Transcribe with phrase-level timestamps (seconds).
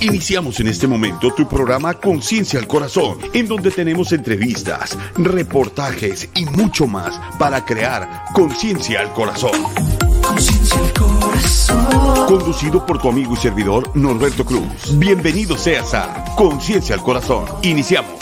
[0.00, 6.44] Iniciamos en este momento tu programa Conciencia al Corazón, en donde tenemos entrevistas, reportajes y
[6.46, 9.50] mucho más para crear conciencia al corazón.
[10.22, 12.26] Conciencia al corazón.
[12.26, 14.98] Conducido por tu amigo y servidor Norberto Cruz.
[14.98, 17.46] Bienvenido seas a Conciencia al Corazón.
[17.62, 18.18] Iniciamos.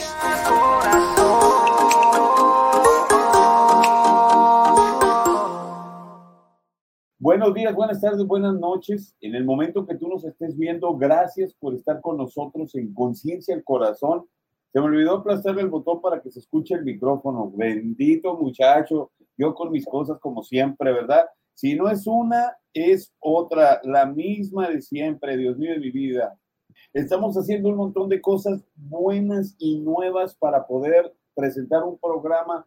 [7.46, 9.14] Buenos días, buenas tardes, buenas noches.
[9.20, 13.54] En el momento que tú nos estés viendo, gracias por estar con nosotros en Conciencia
[13.54, 14.26] el Corazón.
[14.72, 17.52] Se me olvidó aplastar el botón para que se escuche el micrófono.
[17.54, 21.26] Bendito muchacho, yo con mis cosas como siempre, ¿verdad?
[21.54, 26.36] Si no es una, es otra, la misma de siempre, Dios mío de mi vida.
[26.92, 32.66] Estamos haciendo un montón de cosas buenas y nuevas para poder presentar un programa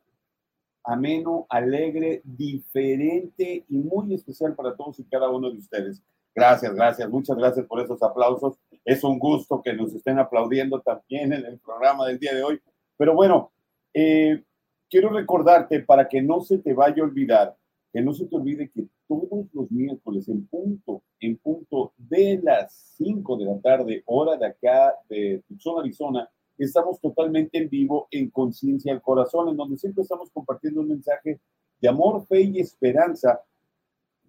[0.83, 6.01] ameno, alegre, diferente y muy especial para todos y cada uno de ustedes.
[6.35, 8.57] Gracias, gracias, muchas gracias por esos aplausos.
[8.85, 12.61] Es un gusto que nos estén aplaudiendo también en el programa del día de hoy.
[12.97, 13.51] Pero bueno,
[13.93, 14.43] eh,
[14.89, 17.55] quiero recordarte para que no se te vaya a olvidar,
[17.91, 22.93] que no se te olvide que todos los miércoles en punto, en punto de las
[22.97, 26.29] 5 de la tarde, hora de acá de Tucson, Arizona,
[26.65, 31.39] estamos totalmente en vivo en Conciencia al Corazón, en donde siempre estamos compartiendo un mensaje
[31.81, 33.41] de amor, fe y esperanza.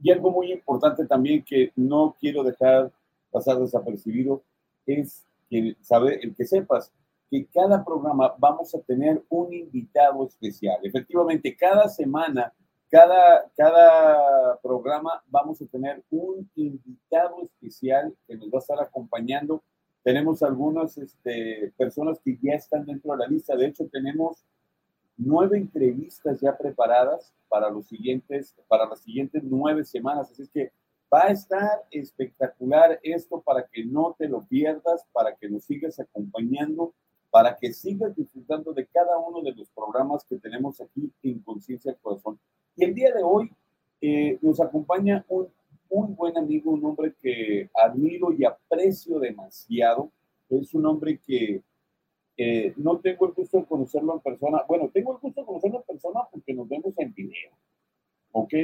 [0.03, 2.91] Y algo muy importante también que no quiero dejar
[3.31, 4.42] pasar desapercibido
[4.86, 6.92] es que, sabe, el que sepas
[7.31, 10.78] que cada programa vamos a tener un invitado especial.
[10.83, 12.53] Efectivamente, cada semana,
[12.89, 19.62] cada, cada programa vamos a tener un invitado especial que nos va a estar acompañando
[20.03, 23.56] tenemos algunas este, personas que ya están dentro de la lista.
[23.56, 24.45] De hecho, tenemos
[25.17, 30.31] nueve entrevistas ya preparadas para, los siguientes, para las siguientes nueve semanas.
[30.31, 30.73] Así que
[31.12, 36.01] va a estar espectacular esto para que no te lo pierdas, para que nos sigas
[36.01, 36.95] acompañando,
[37.31, 41.92] para que sigas disfrutando de cada uno de los programas que tenemos aquí en Conciencia
[41.92, 42.39] del Corazón.
[42.77, 43.53] Y el día de hoy
[44.01, 45.48] eh, nos acompaña un
[45.90, 50.11] un buen amigo, un hombre que admiro y aprecio demasiado.
[50.48, 51.62] Es un hombre que
[52.77, 54.64] no tengo el gusto de conocerlo en persona.
[54.67, 57.52] Bueno, tengo el gusto de conocerlo en persona porque nos vemos en video,
[58.33, 58.55] ¿ok?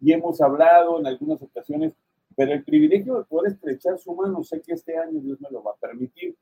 [0.00, 1.94] Y hemos hablado en algunas ocasiones,
[2.36, 5.62] pero el privilegio de poder estrechar su mano, sé que este año Dios me lo
[5.62, 6.36] va a permitir.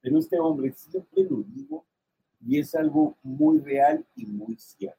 [0.00, 1.84] Pero este hombre siempre lo digo
[2.46, 4.98] y es algo muy real y muy cierto.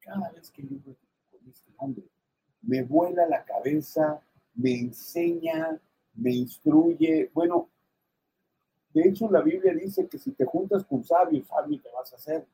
[0.00, 2.04] Cada vez que yo con este hombre,
[2.66, 4.20] me vuela la cabeza,
[4.54, 5.80] me enseña,
[6.14, 7.30] me instruye.
[7.34, 7.68] Bueno,
[8.92, 12.16] de hecho la Biblia dice que si te juntas con sabios, sabio te vas a
[12.16, 12.46] hacer.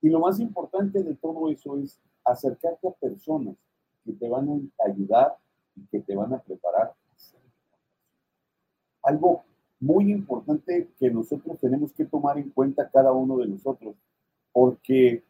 [0.00, 3.56] Y lo más importante de todo eso es acercarte a personas
[4.04, 4.48] que te van
[4.78, 5.36] a ayudar
[5.76, 6.94] y que te van a preparar.
[9.02, 9.44] Algo
[9.80, 13.96] muy importante que nosotros tenemos que tomar en cuenta cada uno de nosotros,
[14.52, 15.22] porque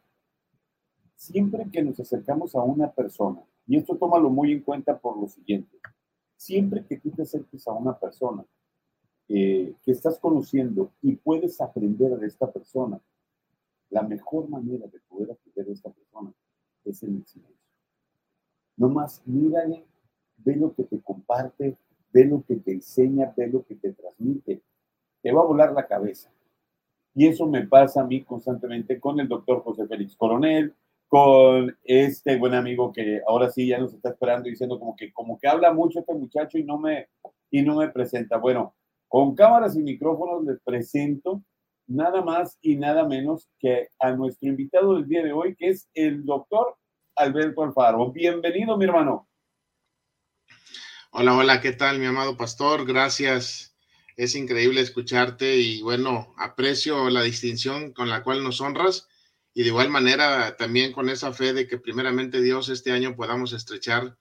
[1.15, 5.27] siempre que nos acercamos a una persona, y esto tómalo muy en cuenta por lo
[5.27, 5.77] siguiente.
[6.35, 8.45] Siempre que tú te acerques a una persona
[9.27, 12.99] eh, que estás conociendo y puedes aprender de esta persona,
[13.89, 16.31] la mejor manera de poder aprender de esta persona
[16.83, 17.55] es en el silencio.
[18.77, 19.83] No más mírale,
[20.37, 21.77] ve lo que te comparte,
[22.11, 24.61] ve lo que te enseña, ve lo que te transmite.
[25.21, 26.29] Te va a volar la cabeza.
[27.15, 30.75] Y eso me pasa a mí constantemente con el doctor José Félix Coronel,
[31.15, 35.39] con este buen amigo que ahora sí ya nos está esperando diciendo como que como
[35.39, 37.07] que habla mucho este muchacho y no me
[37.49, 38.35] y no me presenta.
[38.35, 38.75] Bueno,
[39.07, 41.41] con cámaras y micrófonos les presento
[41.87, 45.87] nada más y nada menos que a nuestro invitado del día de hoy, que es
[45.93, 46.75] el doctor
[47.15, 48.11] Alberto Alfaro.
[48.11, 49.29] Bienvenido, mi hermano.
[51.11, 52.85] Hola, hola, ¿qué tal, mi amado pastor?
[52.85, 53.73] Gracias.
[54.17, 59.07] Es increíble escucharte y bueno, aprecio la distinción con la cual nos honras
[59.57, 63.53] y de igual manera también con esa fe de que primeramente Dios este año podamos
[63.53, 64.17] estrechar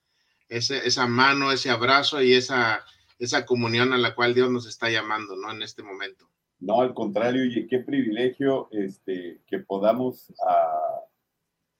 [0.48, 2.84] ese, esa mano, ese abrazo y esa,
[3.18, 5.50] esa comunión a la cual Dios nos está llamando, ¿no?
[5.50, 6.30] En este momento.
[6.60, 11.02] No, al contrario, y qué privilegio este, que podamos uh,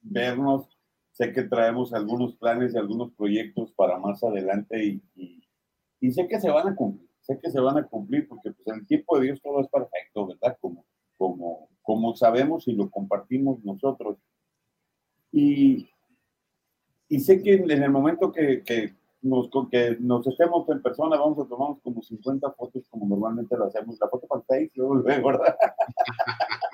[0.00, 0.66] vernos.
[1.12, 5.00] Sé que traemos algunos planes y algunos proyectos para más adelante y,
[6.00, 8.76] y, sé que se van a cumplir, sé que se van a cumplir porque pues
[8.76, 10.58] el tiempo de Dios todo es perfecto, ¿verdad?
[10.60, 10.84] Como,
[11.24, 14.18] como, como sabemos y lo compartimos nosotros.
[15.32, 15.88] Y,
[17.08, 21.38] y sé que en el momento que, que, nos, que nos estemos en persona, vamos
[21.38, 23.98] a tomar como 50 fotos como normalmente lo hacemos.
[23.98, 25.56] La foto para el Face, luego, luego, ¿verdad?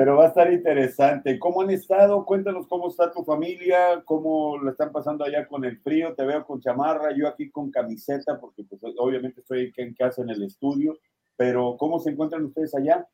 [0.00, 1.38] Pero va a estar interesante.
[1.38, 2.24] ¿Cómo han estado?
[2.24, 6.14] Cuéntanos cómo está tu familia, cómo lo están pasando allá con el frío.
[6.14, 10.22] Te veo con chamarra, yo aquí con camiseta, porque pues, obviamente estoy aquí en casa
[10.22, 10.98] en el estudio.
[11.36, 13.06] Pero ¿cómo se encuentran ustedes allá?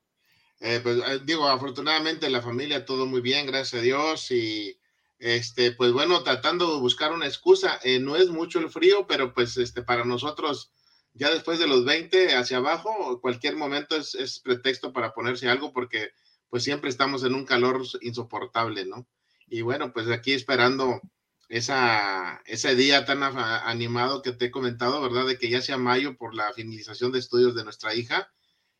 [0.60, 4.30] Eh, pues eh, digo, afortunadamente la familia todo muy bien, gracias a Dios.
[4.30, 4.78] Y
[5.18, 7.80] este, pues bueno, tratando de buscar una excusa.
[7.82, 10.70] Eh, no es mucho el frío, pero pues este, para nosotros
[11.14, 15.72] ya después de los 20 hacia abajo, cualquier momento es, es pretexto para ponerse algo
[15.72, 16.10] porque
[16.48, 19.06] pues siempre estamos en un calor insoportable, ¿no?
[19.46, 21.00] Y bueno, pues aquí esperando
[21.48, 25.26] esa, ese día tan animado que te he comentado, ¿verdad?
[25.26, 28.32] De que ya sea mayo por la finalización de estudios de nuestra hija.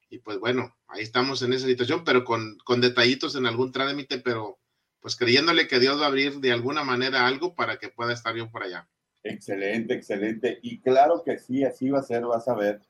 [0.09, 4.19] Y pues bueno, ahí estamos en esa situación, pero con, con detallitos en algún trámite,
[4.19, 4.59] pero
[5.01, 8.35] pues creyéndole que Dios va a abrir de alguna manera algo para que pueda estar
[8.35, 8.89] yo por allá.
[9.23, 10.59] Excelente, excelente.
[10.63, 12.81] Y claro que sí, así va a ser, vas a ver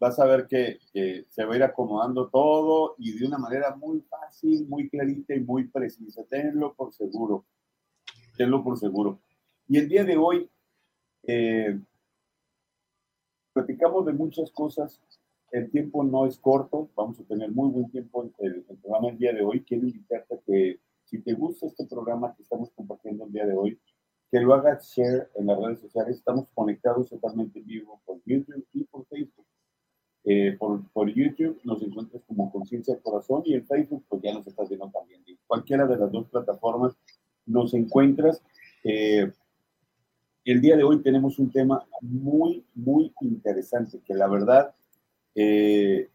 [0.00, 0.78] vas a ver que,
[1.28, 5.40] se va a ir acomodando todo y de una manera muy fácil, muy clarita y
[5.40, 6.24] muy precisa.
[6.24, 7.44] Tenlo por seguro.
[8.36, 9.20] Tenlo por seguro.
[9.68, 10.50] Y el día de hoy
[11.24, 11.78] eh,
[13.52, 15.00] platicamos de muchas cosas.
[15.52, 16.88] El tiempo no es corto.
[16.96, 19.62] Vamos a tener muy buen tiempo en el, programa el día de hoy.
[19.64, 23.54] Quiero invitarte a que si te gusta este programa que estamos compartiendo el día de
[23.54, 23.78] hoy,
[24.30, 26.16] que lo hagas share en las redes sociales.
[26.16, 28.64] Estamos conectados totalmente en vivo por YouTube.
[30.32, 34.46] Eh, por, YouTube nos encuentras como Conciencia del Corazón y en Facebook pues ya nos
[34.46, 35.24] estás viendo también.
[35.44, 36.96] cualquiera de las dos plataformas
[37.46, 38.40] nos encuentras.
[38.84, 39.28] Eh,
[40.44, 44.72] el día de hoy tenemos un tema muy, muy interesante que la verdad
[45.34, 46.08] eh,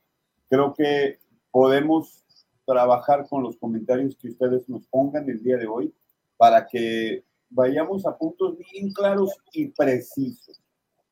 [0.48, 1.20] creo que
[1.52, 2.24] podemos
[2.66, 5.94] trabajar con los comentarios que ustedes nos pongan el día de hoy
[6.38, 10.62] para que vayamos a puntos bien claros y precisos.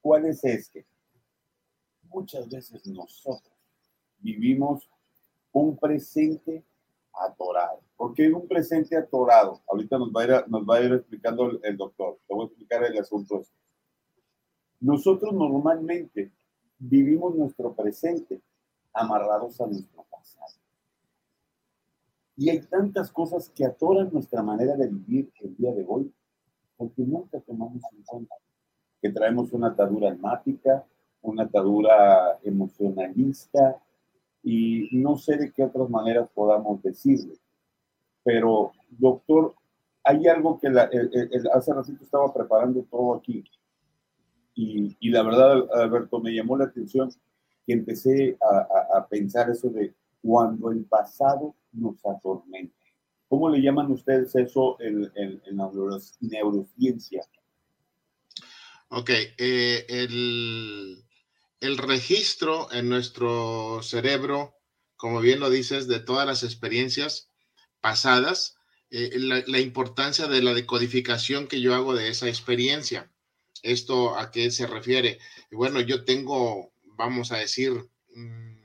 [0.02, 0.86] ¿Cuál es este?
[2.14, 3.54] Muchas veces nosotros
[4.20, 4.90] vivimos
[5.52, 6.64] un presente
[7.14, 7.82] atorado.
[7.96, 9.62] ¿Por qué un presente atorado?
[9.68, 12.20] Ahorita nos va a ir, nos va a ir explicando el, doctor.
[12.28, 13.42] Te voy a explicar el asunto.
[13.42, 13.56] Este.
[14.80, 16.32] Nosotros normalmente
[16.80, 18.42] vivimos nuestro presente
[18.94, 20.54] amarrados a nuestro pasado.
[22.36, 26.12] Y hay tantas cosas que atoran nuestra manera de vivir el día de hoy
[26.76, 28.36] porque nunca tomamos en cuenta
[29.02, 30.86] que traemos una atadura almática,
[31.24, 33.82] una atadura emocionalista
[34.44, 37.36] y no sé de qué otras maneras podamos decirle.
[38.24, 39.56] Pero, doctor,
[40.04, 43.44] hay algo que hace ratito estaba preparando todo aquí
[44.56, 47.10] y, y, la verdad, Alberto, me llamó la atención
[47.66, 52.76] que empecé a, a, pensar eso de cuando el pasado nos atormenta.
[53.28, 55.72] ¿Cómo le llaman ustedes eso en, en, en la
[56.20, 57.26] neurociencia?
[58.90, 61.04] Ok, eh, el,
[61.64, 64.54] el registro en nuestro cerebro,
[64.98, 67.30] como bien lo dices, de todas las experiencias
[67.80, 68.58] pasadas,
[68.92, 73.14] eh, la, importancia de la decodificación que yo hago de esa experiencia.
[73.62, 75.20] ¿Esto a qué se refiere?
[75.52, 77.72] Bueno, yo tengo, vamos a decir,
[78.14, 78.58] mm,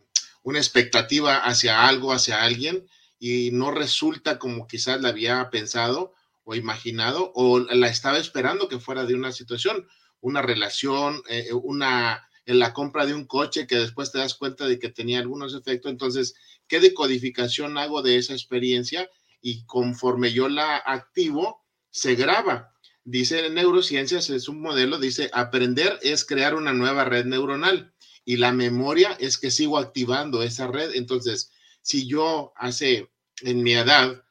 [0.43, 2.89] una expectativa hacia algo, hacia alguien,
[3.21, 8.81] y no resulta como quizás la había pensado o imaginado, o la estaba esperando que
[8.81, 9.87] fuera de una situación,
[10.21, 14.67] una relación, eh, una en la compra de un coche que después te das cuenta
[14.67, 15.93] de que tenía algunos efectos.
[15.93, 16.35] Entonces,
[16.67, 19.11] ¿qué decodificación hago de esa experiencia?
[19.43, 22.73] Y conforme yo la activo, se graba.
[23.05, 27.93] Dice en neurociencias, es un modelo, dice, aprender es crear una nueva red neuronal
[28.25, 30.93] y la memoria es que sigo activando esa red.
[30.95, 31.53] Entonces,
[31.83, 33.11] si yo hace,
[33.43, 34.25] en mi edad,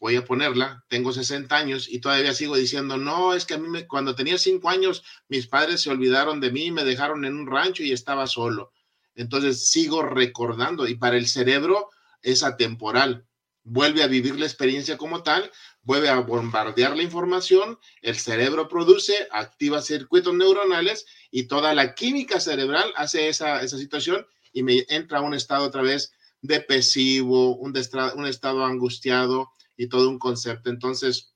[0.00, 3.68] voy a ponerla, tengo 60 años y todavía sigo diciendo, no, es que a mí
[3.68, 7.46] me, cuando tenía 5 años mis padres se olvidaron de mí, me dejaron en un
[7.46, 8.72] rancho y estaba solo.
[9.14, 11.90] Entonces sigo recordando y para el cerebro
[12.22, 13.26] es atemporal.
[13.64, 15.50] Vuelve a vivir la experiencia como tal,
[15.82, 22.40] vuelve a bombardear la información, el cerebro produce, activa circuitos neuronales y toda la química
[22.40, 27.74] cerebral hace esa, esa situación y me entra a un estado otra vez depresivo, un,
[28.14, 30.68] un estado angustiado, y todo un concepto.
[30.68, 31.32] Entonces,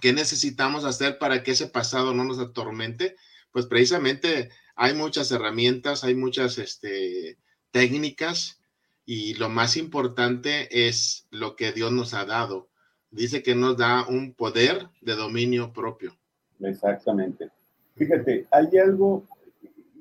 [0.00, 3.14] ¿qué necesitamos hacer para que ese pasado no nos atormente?
[3.52, 7.38] Pues precisamente hay muchas herramientas, hay muchas este,
[7.70, 8.60] técnicas
[9.04, 12.68] y lo más importante es lo que Dios nos ha dado.
[13.10, 16.16] Dice que nos da un poder de dominio propio.
[16.58, 17.50] Exactamente.
[17.96, 19.24] Fíjate, hay algo,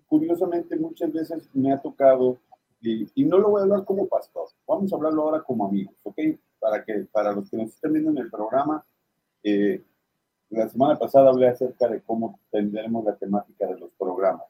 [0.07, 2.39] curiosamente muchas veces me ha tocado,
[2.79, 5.93] y, y no lo voy a hablar como pastor, vamos a hablarlo ahora como amigos,
[6.03, 6.19] ¿ok?
[6.61, 8.85] Para, que, para los que nos estén viendo en el programa,
[9.43, 9.83] eh,
[10.49, 14.47] la semana pasada hablé acerca de cómo tendremos la temática de los programas,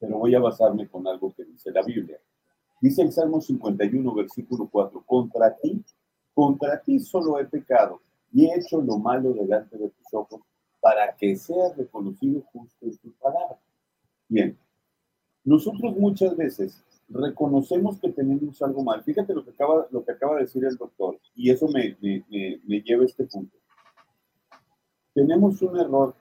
[0.00, 2.18] pero voy a basarme con algo que dice la Biblia.
[2.80, 5.84] Dice el Salmo 51, versículo 4, contra ti
[6.36, 10.42] contra ti solo he pecado y he hecho lo malo delante de tus ojos
[10.82, 13.58] para que sea reconocido justo en tu palabra.
[14.28, 14.54] Bien,
[15.42, 19.02] nosotros muchas veces reconocemos que tenemos algo mal.
[19.02, 22.24] Fíjate lo que acaba, lo que acaba de decir el doctor, y eso me, me,
[22.64, 23.56] me lleva a este punto.
[25.14, 26.14] Tenemos un error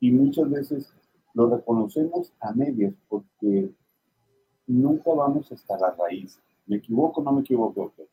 [0.00, 0.92] y muchas veces
[1.34, 3.70] lo reconocemos a medias porque
[4.66, 6.38] nunca vamos hasta la raíz.
[6.66, 8.08] ¿Me equivoco o no me equivoco, doctor?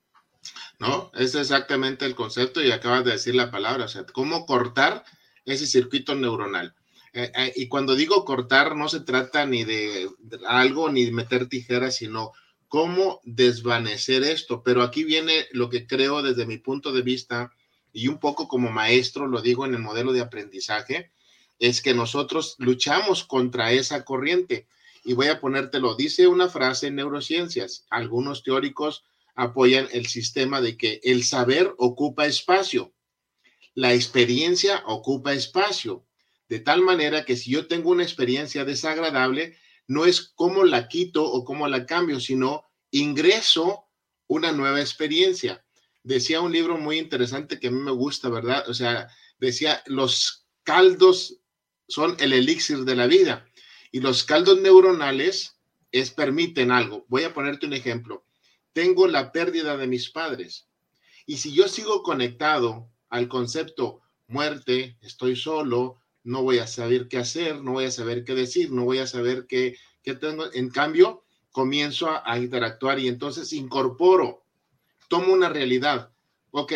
[0.80, 5.04] No, es exactamente el concepto y acabas de decir la palabra, o sea, cómo cortar
[5.46, 6.74] ese circuito neuronal.
[7.14, 10.10] Eh, eh, y cuando digo cortar, no se trata ni de,
[10.48, 12.32] algo ni meter tijeras, sino
[12.68, 14.64] cómo desvanecer esto.
[14.64, 17.52] Pero aquí viene lo que creo desde mi punto de vista
[17.94, 21.12] y un poco como maestro, lo digo en el modelo de aprendizaje,
[21.60, 24.68] es que nosotros luchamos contra esa corriente.
[25.04, 29.04] Y voy a ponértelo, dice una frase en neurociencias, algunos teóricos
[29.36, 32.94] apoyan el sistema de que el saber ocupa espacio,
[33.74, 36.06] la experiencia ocupa espacio,
[36.52, 41.24] de tal manera que si yo tengo una experiencia desagradable, no es cómo la quito
[41.24, 43.86] o cómo la cambio, sino ingreso
[44.28, 45.64] una nueva experiencia.
[46.04, 48.70] Decía un libro muy interesante que a mí me gusta, ¿verdad?
[48.70, 49.08] O sea,
[49.40, 51.38] decía, los caldos
[51.88, 53.46] son el elixir de la vida
[53.90, 55.58] y los caldos neuronales
[55.94, 57.06] es permiten algo.
[57.08, 58.26] Voy a ponerte un ejemplo
[58.74, 60.68] tengo la pérdida de mis padres.
[61.26, 67.18] Y si yo sigo conectado al concepto muerte, estoy solo, no voy a saber qué
[67.18, 70.52] hacer, no voy a saber qué decir, no voy a saber qué, tengo.
[70.54, 74.44] En cambio, comienzo a, a, interactuar y entonces incorporo,
[75.08, 76.12] tomo una realidad.
[76.52, 76.74] Ok,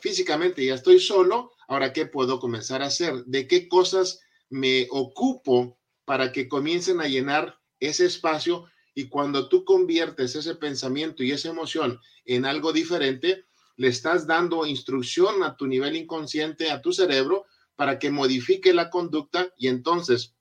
[0.00, 5.78] físicamente ya estoy solo, ahora qué puedo comenzar a hacer, de qué cosas me ocupo
[6.04, 11.48] para que comiencen a llenar ese espacio y cuando tú conviertes ese pensamiento y esa
[11.48, 13.44] emoción en algo diferente,
[13.76, 17.46] le estás dando instrucción a tu nivel inconsciente, a tu cerebro,
[17.80, 20.34] para que modifique la conducta y entonces,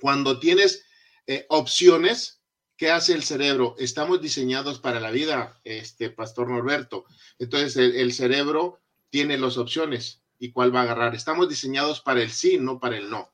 [0.00, 0.84] cuando tienes
[1.28, 2.40] eh, opciones,
[2.76, 3.76] ¿qué hace el cerebro?
[3.78, 7.04] Estamos diseñados para la vida, este Pastor Norberto.
[7.38, 11.14] Entonces, el, el cerebro tiene las opciones y cuál va a agarrar.
[11.14, 13.30] Estamos diseñados para el sí, no para el no.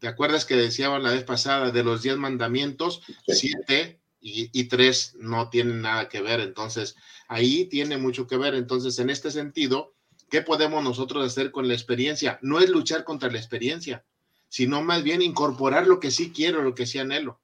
[0.00, 3.00] ¿Te acuerdas que decíamos la vez pasada de los diez mandamientos?
[3.28, 6.40] Siete y, tres no tienen nada que ver.
[6.40, 6.96] Entonces,
[7.28, 8.56] ahí tiene mucho que ver.
[8.56, 9.94] Entonces, en este sentido,
[10.30, 12.38] ¿qué podemos nosotros hacer con la experiencia?
[12.42, 14.04] No es luchar contra la experiencia,
[14.48, 17.38] sino más bien incorporar lo que sí quiero, lo que sí anhelo.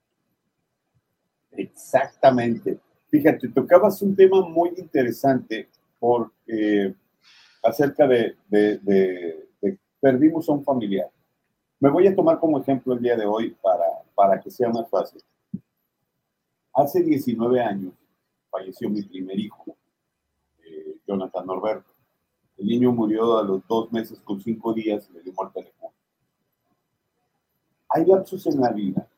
[1.51, 2.79] Exactamente.
[3.09, 5.69] Fíjate, tocabas un tema muy interesante
[7.63, 9.43] acerca de, de
[10.03, 11.09] perdimos a un familiar.
[11.79, 13.87] Me voy a tomar como ejemplo el día de hoy para,
[14.17, 15.23] para que sea más fácil.
[16.75, 17.93] Hace 19 años
[18.51, 19.77] falleció mi primer hijo,
[20.65, 21.92] eh, Jonathan Norberto.
[22.63, 25.93] El niño murió a los dos meses con cinco días y le dio muerte teléfono.
[27.89, 29.09] Hay lapsos en la vida,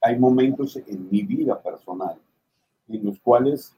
[0.00, 2.18] hay momentos en mi vida personal
[2.88, 3.76] en los cuales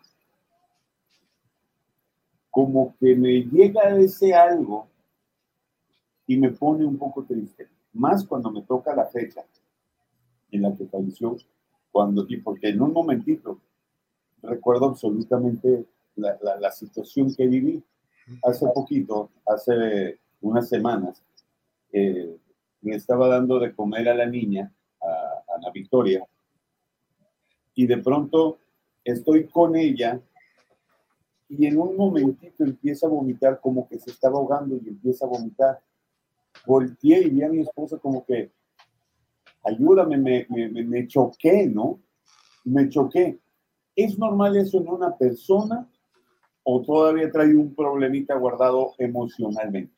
[2.50, 4.87] como que me llega ese algo
[6.29, 9.45] y me pone un poco triste más cuando me toca la fecha
[10.52, 11.37] en la que falleció,
[11.90, 13.59] cuando, porque en un momentito
[14.40, 17.83] recuerdo absolutamente la, situación que viví.
[18.42, 21.22] Hace poquito, hace unas semanas,
[21.92, 22.37] eh,
[22.82, 24.72] me estaba dando de comer a la niña,
[25.02, 26.25] a, a la Victoria,
[27.75, 28.58] y de pronto
[29.04, 30.20] estoy con ella
[31.49, 35.28] y en un momentito empieza a vomitar como que se estaba ahogando y empieza a
[35.28, 35.80] vomitar
[36.66, 38.50] volteé y vi a mi esposa como que,
[39.64, 42.00] ayúdame, me, me, choqué, ¿no?
[42.64, 43.38] Me choqué.
[43.94, 45.88] ¿Es normal eso en una persona
[46.73, 49.95] o todavía trae un problemita guardado emocionalmente?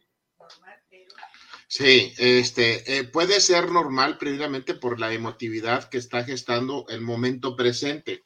[1.68, 7.56] Sí, este eh, puede ser normal precisamente por la emotividad que está gestando el momento
[7.56, 8.24] presente,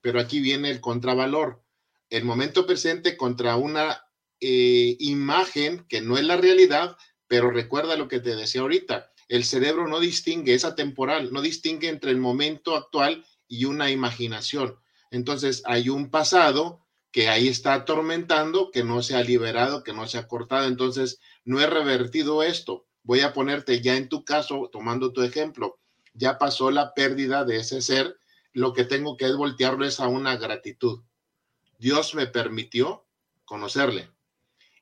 [0.00, 1.62] pero aquí viene el contravalor.
[2.08, 4.02] El momento presente contra una
[4.40, 9.44] eh, imagen que no es la realidad, pero recuerda lo que te decía ahorita, el
[9.44, 14.76] cerebro no distingue, es atemporal, no distingue entre el momento actual y una imaginación.
[15.10, 20.06] Entonces hay un pasado que ahí está atormentando, que no se ha liberado, que no
[20.06, 20.66] se ha cortado.
[20.66, 22.86] Entonces no he revertido esto.
[23.02, 25.78] Voy a ponerte ya en tu caso, tomando tu ejemplo,
[26.14, 28.18] ya pasó la pérdida de ese ser,
[28.52, 31.02] lo que tengo que es voltearlo es a una gratitud.
[31.78, 33.06] Dios me permitió
[33.44, 34.10] conocerle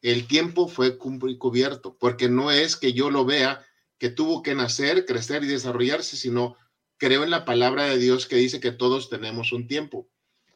[0.02, 3.66] el tiempo fue cubierto, porque no es que yo lo vea
[3.99, 6.56] que tuvo que nacer, crecer y desarrollarse, sino
[6.97, 10.09] creo en la palabra de Dios que dice que todos tenemos un tiempo.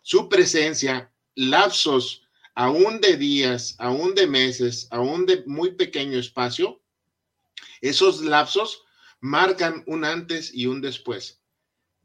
[0.03, 2.23] Su presencia, lapsos
[2.55, 6.81] aún de días, aún de meses, aún de muy pequeño espacio,
[7.81, 8.83] esos lapsos
[9.21, 11.41] marcan un antes y un después.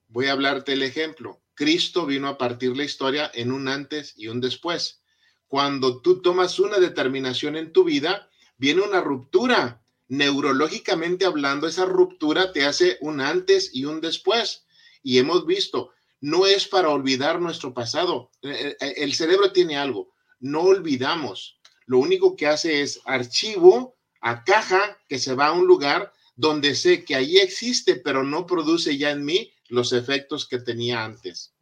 [0.08, 1.42] Voy a hablarte el ejemplo.
[1.54, 5.02] Cristo vino a partir la historia en un antes y un después.
[5.48, 9.82] Cuando tú tomas una determinación en tu vida, viene una ruptura.
[10.08, 14.66] Neurológicamente hablando, esa ruptura te hace un antes y un después.
[15.02, 15.92] Y hemos visto,
[16.22, 18.32] no es para olvidar nuestro pasado.
[18.42, 21.60] Eh, eh, el cerebro tiene algo, no olvidamos.
[21.86, 26.76] Lo único que hace es archivo a caja que se va a un lugar donde
[26.76, 31.54] sé que ahí existe, pero no produce ya en mí los efectos que tenía antes.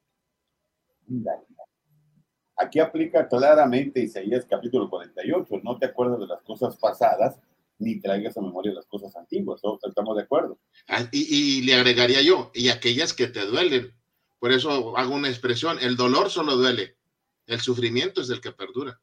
[2.55, 7.37] Aquí aplica claramente Isaías capítulo 48, no te acuerdas de las cosas pasadas,
[7.79, 10.57] ni traigas a memoria las cosas antiguas, estamos de acuerdo.
[10.87, 13.91] Ah, y, y, le agregaría yo, y aquellas que te duelen.
[14.43, 16.97] Por eso hago una expresión, el dolor solo duele,
[17.47, 18.99] el sufrimiento es el que perdura.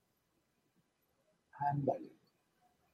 [1.73, 2.13] Ándale.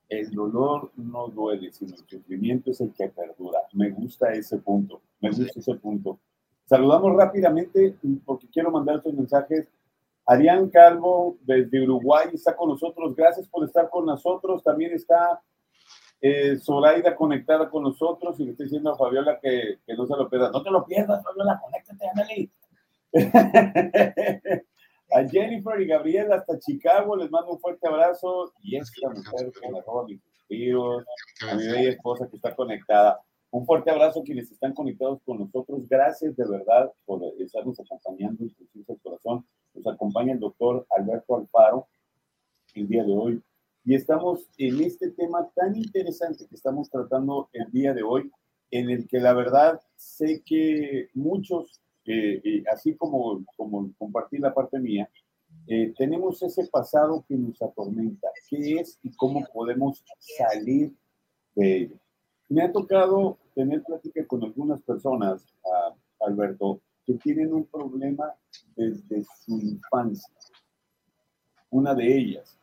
[0.09, 3.59] El dolor no duele, sino el sufrimiento es el que perdura.
[3.73, 6.21] Me gusta ese punto, me gusta ese punto.
[6.67, 9.67] Saludamos rápidamente porque quiero mandar estos mensajes.
[10.25, 13.17] Arián Calvo desde Uruguay está con nosotros.
[13.17, 14.63] Gracias por estar con nosotros.
[14.63, 15.43] También está
[16.21, 20.17] eh, Zoraida conectada con nosotros y le estoy diciendo a Fabiola que, que no se
[20.17, 20.51] lo pierda.
[20.51, 22.51] No te lo pierdas, Fabiola, conéctate, ándale.
[25.13, 28.53] A Jennifer y Gabriel hasta Chicago les mando un fuerte abrazo.
[28.61, 31.05] Y esta mujer que me roba mis suspiros,
[31.49, 33.21] a mi bella esposa que está conectada.
[33.51, 35.89] Un fuerte abrazo a quienes están conectados con nosotros.
[35.89, 39.47] Gracias de verdad por estarnos acompañando en del Corazón.
[39.75, 41.87] Nos acompaña el doctor Alberto Alfaro
[42.75, 43.43] el día de hoy.
[43.87, 48.33] Y estamos en este tema tan interesante que estamos tratando el día de hoy,
[48.73, 54.81] en el que la verdad sé que muchos eh, así como, como compartí la parte
[54.81, 55.09] mía,
[55.69, 58.27] eh, tenemos ese pasado que nos atormenta.
[58.51, 60.03] ¿Qué es y cómo podemos
[60.37, 60.93] salir
[61.55, 61.97] de ello?
[62.49, 65.47] Me ha tocado tener plática con algunas personas,
[66.19, 68.35] Alberto, que tienen un problema
[68.75, 70.35] desde su infancia.
[71.71, 72.59] Una de ellas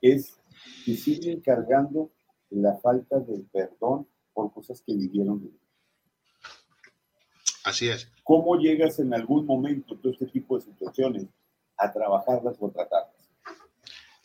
[0.00, 0.38] es
[0.84, 2.10] que siguen cargando
[2.50, 5.50] la falta de perdón por cosas que vivieron.
[7.64, 8.10] Así es.
[8.24, 11.26] ¿Cómo llegas en algún momento todo este tipo de situaciones
[11.76, 13.14] a trabajarlas o tratarlas?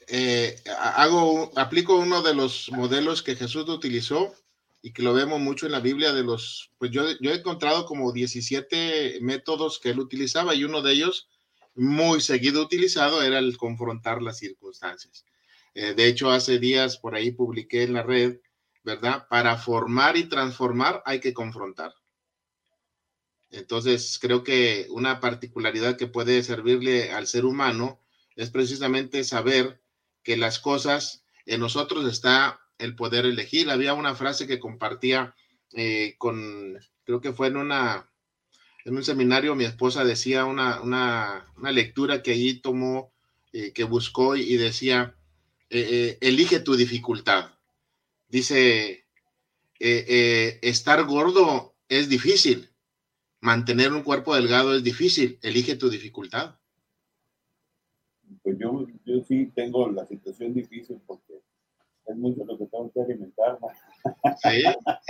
[0.08, 4.34] Eh, hago, aplico uno de los modelos que Jesús utilizó
[4.82, 7.86] y que lo vemos mucho en la Biblia de los, pues yo, yo he encontrado
[7.86, 11.28] como 17 métodos que él utilizaba y uno de ellos
[11.74, 15.26] muy seguido utilizado era el confrontar las circunstancias.
[15.76, 18.40] Eh, de hecho, hace días por ahí publiqué en la red,
[18.84, 19.28] ¿verdad?
[19.30, 21.94] Para formar y transformar hay que confrontar.
[23.52, 28.00] Entonces, creo que una particularidad que puede servirle al ser humano
[28.36, 29.82] es precisamente saber
[30.24, 33.70] que las cosas en nosotros está el poder elegir.
[33.70, 35.36] Había una frase que compartía
[35.74, 38.10] eh, con, creo que fue en una,
[38.86, 43.14] en un seminario, mi esposa decía una, una, lectura que allí tomó,
[43.52, 45.14] eh, que buscó y decía,
[45.78, 47.52] eh, elige tu dificultad.
[48.28, 49.06] Dice,
[49.80, 52.70] estar gordo es difícil,
[53.42, 56.56] mantener un cuerpo delgado es difícil, elige tu dificultad.
[58.44, 61.42] Pues yo, yo sí tengo la situación difícil porque
[62.08, 63.58] es mucho lo que tengo que alimentar.
[64.42, 64.64] Sí,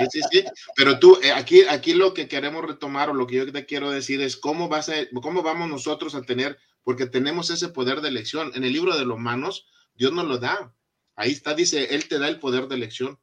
[0.10, 0.44] sí, sí,
[0.76, 3.92] Pero tú, eh, aquí, aquí lo que queremos retomar o lo que yo te quiero
[3.92, 8.10] decir es cómo, vas a, cómo vamos nosotros a tener, porque tenemos ese poder de
[8.10, 8.52] elección.
[8.56, 10.74] En el libro de los manos, Dios nos lo da.
[11.16, 13.20] Ahí está, dice, Él te da el poder de elección.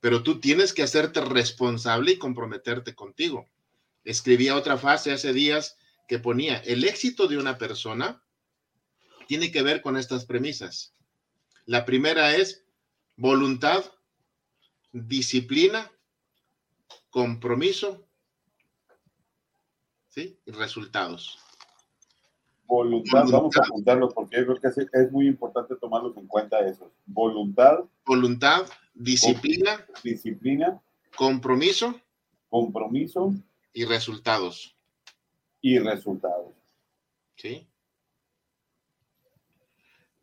[0.00, 3.46] Pero tú tienes que hacerte responsable y comprometerte contigo
[4.04, 5.76] escribía otra frase hace días
[6.08, 8.22] que ponía, el éxito de una persona
[9.28, 10.94] tiene que ver con estas premisas.
[11.66, 12.64] La primera es
[13.16, 13.84] voluntad,
[14.90, 15.92] disciplina,
[17.10, 18.08] compromiso,
[20.08, 20.40] ¿sí?
[20.44, 21.38] Y resultados.
[22.70, 26.88] Voluntad, vamos a apuntarlo porque yo creo que es, muy importante tomarlos en cuenta eso.
[27.04, 27.80] Voluntad.
[28.06, 29.84] Voluntad, disciplina.
[30.04, 30.80] Disciplina.
[31.16, 32.00] Compromiso.
[32.48, 33.34] Compromiso.
[33.72, 34.76] Y resultados.
[35.60, 36.54] Y resultados.
[37.34, 37.66] Sí.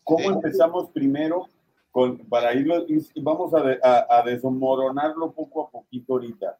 [0.06, 1.50] ¿Cómo empezamos primero?
[1.92, 2.86] Con, para irlo,
[3.18, 6.58] vamos a, a, desmoronarlo poco a poquito ahorita.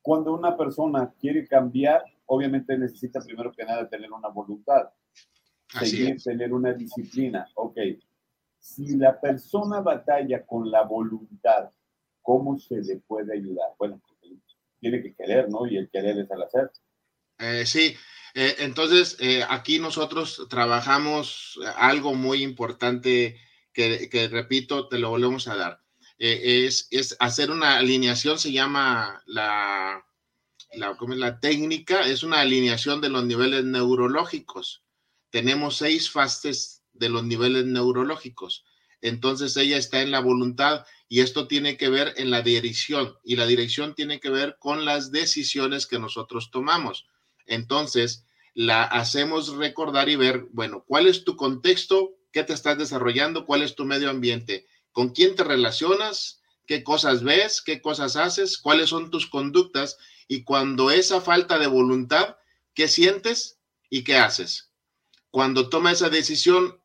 [0.00, 4.90] Cuando una persona quiere cambiar, obviamente necesita primero que nada tener una voluntad,
[5.68, 7.48] seguir, tener una disciplina.
[7.54, 7.76] Ok,
[8.58, 11.70] si la persona batalla con la voluntad,
[12.20, 13.68] ¿cómo se le puede ayudar?
[13.78, 14.00] Bueno,
[14.80, 15.66] tiene que querer, ¿no?
[15.66, 16.70] Y el querer es al hacer.
[17.38, 17.96] Eh, sí,
[18.34, 23.38] Eh, entonces, eh, aquí nosotros trabajamos algo muy importante
[23.72, 25.80] que, repito, te lo volvemos a dar.
[26.18, 30.02] Eh, es, es, hacer una alineación, se llama la,
[30.72, 34.82] la, ¿cómo es la técnica, es una alineación de los niveles neurológicos.
[35.30, 38.64] Tenemos seis fases de los niveles neurológicos.
[39.00, 43.36] Entonces ella está en la voluntad y esto tiene que ver en la dirección y
[43.36, 47.06] la dirección tiene que ver con las decisiones que nosotros tomamos.
[47.46, 52.14] Entonces, la hacemos recordar y ver, bueno, ¿cuál es tu contexto?
[52.32, 53.44] ¿Qué te estás desarrollando?
[53.44, 54.66] ¿Cuál es tu medio ambiente?
[54.92, 56.40] ¿Con quién te relacionas?
[56.66, 57.60] ¿Qué cosas ves?
[57.60, 58.56] ¿Qué cosas haces?
[58.58, 59.98] ¿Cuáles son tus conductas?
[60.32, 62.38] Y cuando esa falta de voluntad,
[62.72, 63.58] ¿qué sientes
[63.90, 64.72] y qué haces?
[65.30, 66.80] Cuando toma esa decisión,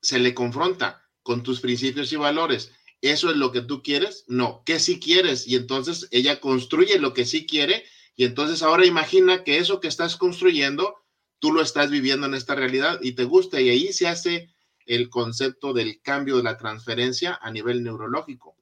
[0.00, 2.70] se le confronta con tus principios y valores.
[3.00, 4.24] ¿Eso es lo que tú quieres?
[4.28, 5.48] No, ¿qué sí quieres?
[5.48, 7.82] Y entonces ella construye lo que sí quiere
[8.14, 10.94] y entonces ahora imagina que eso que estás construyendo,
[11.40, 14.54] tú lo estás viviendo en esta realidad y te gusta y ahí se hace
[14.86, 18.54] el concepto del cambio de la transferencia a nivel neurológico.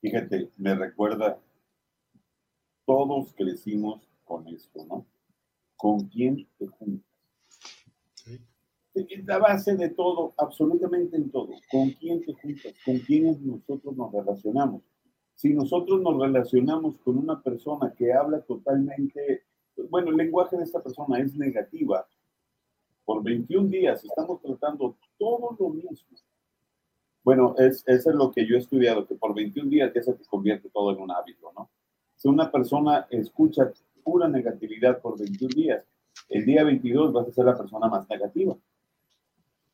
[0.00, 1.38] Fíjate, me recuerda,
[2.90, 5.06] todos crecimos con esto, ¿no?
[5.76, 7.06] ¿Con quién te juntas?
[8.94, 11.50] Es la base de todo, absolutamente en todo.
[11.70, 12.74] ¿Con quién te juntas?
[12.84, 14.82] ¿Con quiénes nosotros nos relacionamos?
[15.36, 19.44] Si nosotros nos relacionamos con una persona que habla totalmente,
[19.88, 22.04] bueno, el lenguaje de esta persona es negativa,
[23.04, 26.08] por 21 días estamos tratando todo lo mismo.
[27.22, 30.14] Bueno, es, eso es lo que yo he estudiado, que por 21 días ya se
[30.14, 31.70] te convierte todo en un hábito, ¿no?
[32.20, 33.72] Si una persona escucha
[34.04, 35.82] pura negatividad por 21 días,
[36.28, 38.54] el día 22 vas a ser la persona más negativa.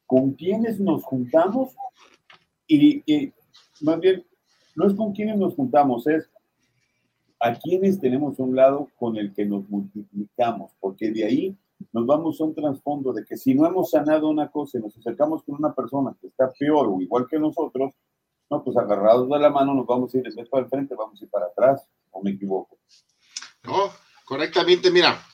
[0.06, 1.74] Con quienes nos juntamos
[2.68, 3.02] y,
[3.80, 4.24] más bien,
[4.76, 6.30] no es con quienes nos juntamos, es
[7.40, 11.56] a quienes tenemos un lado con el que nos multiplicamos, porque de ahí
[11.92, 14.96] nos vamos a un trasfondo de que si no hemos sanado una cosa y nos
[14.96, 17.92] acercamos con una persona que está peor o igual que nosotros,
[18.48, 20.94] no, pues agarrados de la mano nos vamos a ir en vez para el frente,
[20.94, 21.88] vamos a ir para atrás,
[22.22, 22.78] me equivoco.
[23.64, 23.92] No,
[24.24, 25.24] correctamente, mira,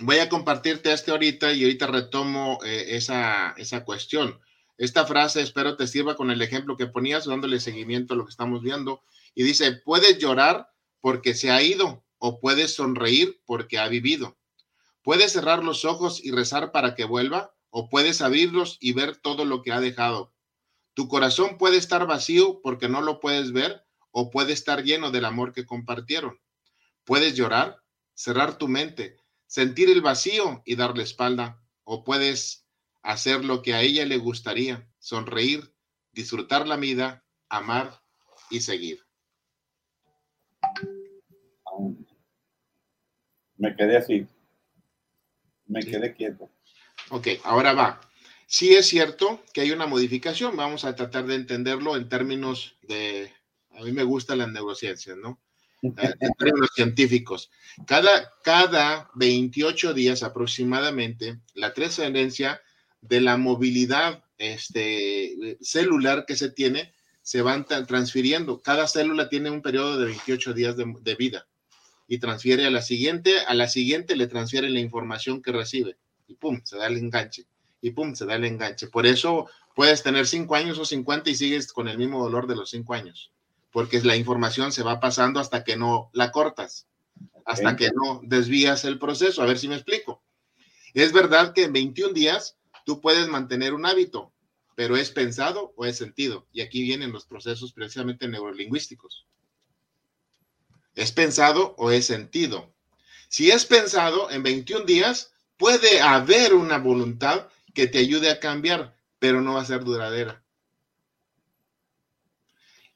[0.00, 4.40] voy a compartirte este ahorita y ahorita retomo eh, esa, esa cuestión.
[4.78, 8.30] Esta frase espero te sirva con el ejemplo que ponías, dándole seguimiento a lo que
[8.30, 9.02] estamos viendo.
[9.34, 10.68] Y dice, puedes llorar
[11.00, 14.38] porque se ha ido o puedes sonreír porque ha vivido.
[15.02, 19.44] Puedes cerrar los ojos y rezar para que vuelva o puedes abrirlos y ver todo
[19.44, 20.32] lo que ha dejado.
[20.94, 23.81] Tu corazón puede estar vacío porque no lo puedes ver
[24.12, 26.38] o puede estar lleno del amor que compartieron.
[27.04, 27.82] Puedes llorar,
[28.14, 32.66] cerrar tu mente, sentir el vacío y darle espalda, o puedes
[33.02, 35.74] hacer lo que a ella le gustaría, sonreír,
[36.12, 38.00] disfrutar la vida, amar
[38.50, 39.04] y seguir.
[43.56, 44.26] Me quedé así.
[45.66, 46.50] Me quedé quieto.
[47.10, 48.00] Ok, ahora va.
[48.46, 50.56] Sí es cierto que hay una modificación.
[50.56, 53.32] Vamos a tratar de entenderlo en términos de...
[53.74, 55.40] A mí me gustan las neurociencias, ¿no?
[55.82, 57.50] en términos científicos.
[57.86, 62.62] Cada, cada 28 días aproximadamente, la trascendencia
[63.00, 68.62] de la movilidad este, celular que se tiene se van transfiriendo.
[68.62, 71.46] Cada célula tiene un periodo de 28 días de, de, vida
[72.06, 75.96] y transfiere a la siguiente, a la siguiente le transfiere la información que recibe
[76.28, 77.46] y pum, se da el enganche
[77.80, 78.86] y pum, se da el enganche.
[78.86, 82.56] Por eso puedes tener 5 años o 50 y sigues con el mismo dolor de
[82.56, 83.31] los 5 años
[83.72, 86.86] porque la información se va pasando hasta que no la cortas,
[87.44, 89.42] hasta que no desvías el proceso.
[89.42, 90.22] A ver si me explico.
[90.94, 94.32] Es verdad que en 21 días tú puedes mantener un hábito,
[94.74, 96.46] pero ¿es pensado o es sentido?
[96.52, 99.26] Y aquí vienen los procesos precisamente neurolingüísticos.
[100.94, 102.74] ¿Es pensado o es sentido?
[103.28, 108.94] Si es pensado, en 21 días puede haber una voluntad que te ayude a cambiar,
[109.18, 110.41] pero no va a ser duradera.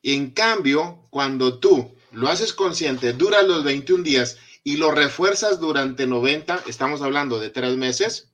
[0.08, 6.06] En cambio, cuando tú lo haces consciente, dura los 21 días y lo refuerzas durante
[6.06, 8.30] 90, estamos hablando de tres meses.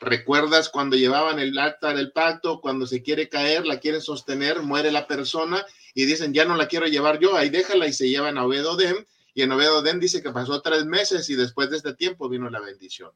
[0.00, 4.92] ¿Recuerdas cuando llevaban el acta del pacto, cuando se quiere caer, la quieren sostener, muere
[4.92, 8.36] la persona y dicen, ya no la quiero llevar yo, ahí déjala y se llevan
[8.36, 12.28] a Obedodem y en Obedodem dice que pasó tres meses y después de este tiempo
[12.28, 13.12] vino la bendición.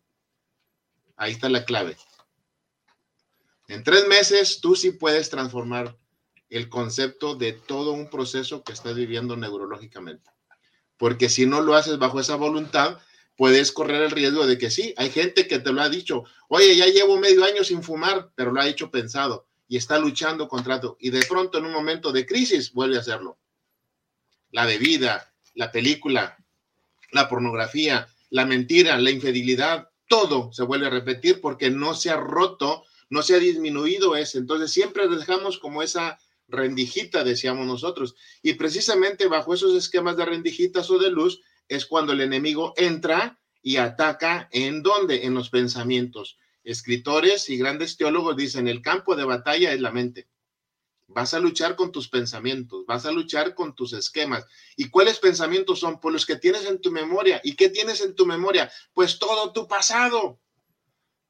[1.14, 1.98] Ahí está la clave.
[3.68, 5.94] En tres meses tú sí puedes transformar
[6.50, 10.30] el concepto de todo un proceso que estás viviendo neurológicamente.
[10.96, 12.98] Porque si no lo haces bajo esa voluntad,
[13.36, 16.74] puedes correr el riesgo de que sí, hay gente que te lo ha dicho, oye,
[16.76, 20.80] ya llevo medio año sin fumar, pero lo ha hecho pensado y está luchando contra
[20.80, 20.96] todo.
[21.00, 23.38] Y de pronto en un momento de crisis vuelve a hacerlo.
[24.52, 26.38] La bebida, la película,
[27.12, 32.16] la pornografía, la mentira, la infidelidad, todo se vuelve a repetir porque no se ha
[32.16, 34.38] roto, no se ha disminuido ese.
[34.38, 38.14] Entonces siempre dejamos como esa rendijita, decíamos nosotros.
[38.42, 43.40] Y precisamente bajo esos esquemas de rendijitas o de luz es cuando el enemigo entra
[43.62, 45.26] y ataca en dónde?
[45.26, 46.38] En los pensamientos.
[46.62, 50.28] Escritores y grandes teólogos dicen, el campo de batalla es la mente.
[51.08, 54.44] Vas a luchar con tus pensamientos, vas a luchar con tus esquemas.
[54.76, 56.00] ¿Y cuáles pensamientos son?
[56.00, 57.40] Por los que tienes en tu memoria.
[57.44, 58.70] ¿Y qué tienes en tu memoria?
[58.92, 60.40] Pues todo tu pasado.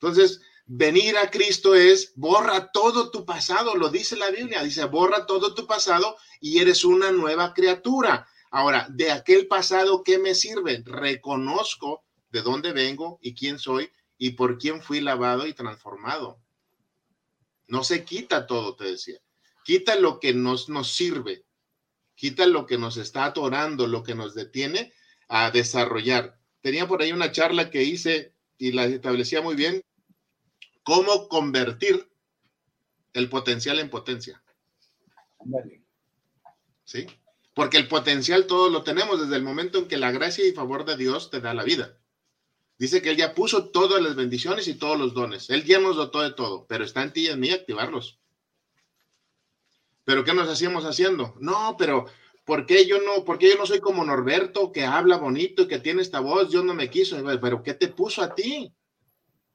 [0.01, 5.27] Entonces, venir a Cristo es borra todo tu pasado, lo dice la Biblia, dice borra
[5.27, 8.29] todo tu pasado y eres una nueva criatura.
[8.51, 10.83] Ahora, de aquel pasado, ¿qué me sirve?
[10.85, 16.39] Reconozco de dónde vengo y quién soy y por quién fui lavado y transformado.
[17.69, 19.19] No se quita todo, te decía.
[19.65, 21.45] Quita lo que nos, sirve,
[22.15, 24.93] quita lo que nos está atorando, lo que nos detiene
[25.29, 26.39] a desarrollar.
[26.61, 29.83] Tenía por ahí una charla que hice y la establecía muy bien,
[30.87, 32.09] cómo convertir
[33.13, 34.41] el potencial en potencia.
[36.85, 37.09] ¿Sí?
[37.55, 40.85] Porque el potencial todos lo tenemos desde el momento en que la gracia y favor
[40.85, 41.99] de Dios te da la vida.
[42.79, 45.51] Dice que Él ya puso todas las bendiciones y todos los dones.
[45.51, 48.21] Él ya nos dotó de todo, pero está en ti y en mí activarlos.
[50.05, 51.35] ¿Pero qué nos hacíamos haciendo?
[51.41, 52.07] No, pero
[52.45, 55.81] ¿por qué yo no, por yo no soy como Norberto, que habla bonito y que
[55.81, 56.53] tiene esta voz?
[56.53, 57.17] Yo no me quiso.
[57.41, 58.73] Pero ¿qué te puso a ti?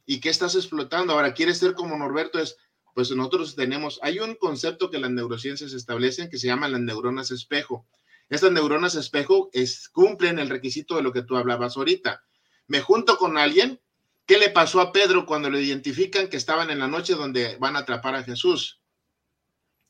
[0.05, 1.13] ¿Y qué estás explotando?
[1.13, 2.39] Ahora, ¿quieres ser como Norberto?
[2.39, 2.57] Es,
[2.93, 7.31] pues nosotros tenemos, hay un concepto que las neurociencias establecen que se llama las neuronas
[7.31, 7.87] espejo.
[8.29, 12.23] Estas neuronas espejo es, cumplen el requisito de lo que tú hablabas ahorita.
[12.67, 13.79] Me junto con alguien.
[14.25, 17.75] ¿Qué le pasó a Pedro cuando lo identifican que estaban en la noche donde van
[17.75, 18.79] a atrapar a Jesús?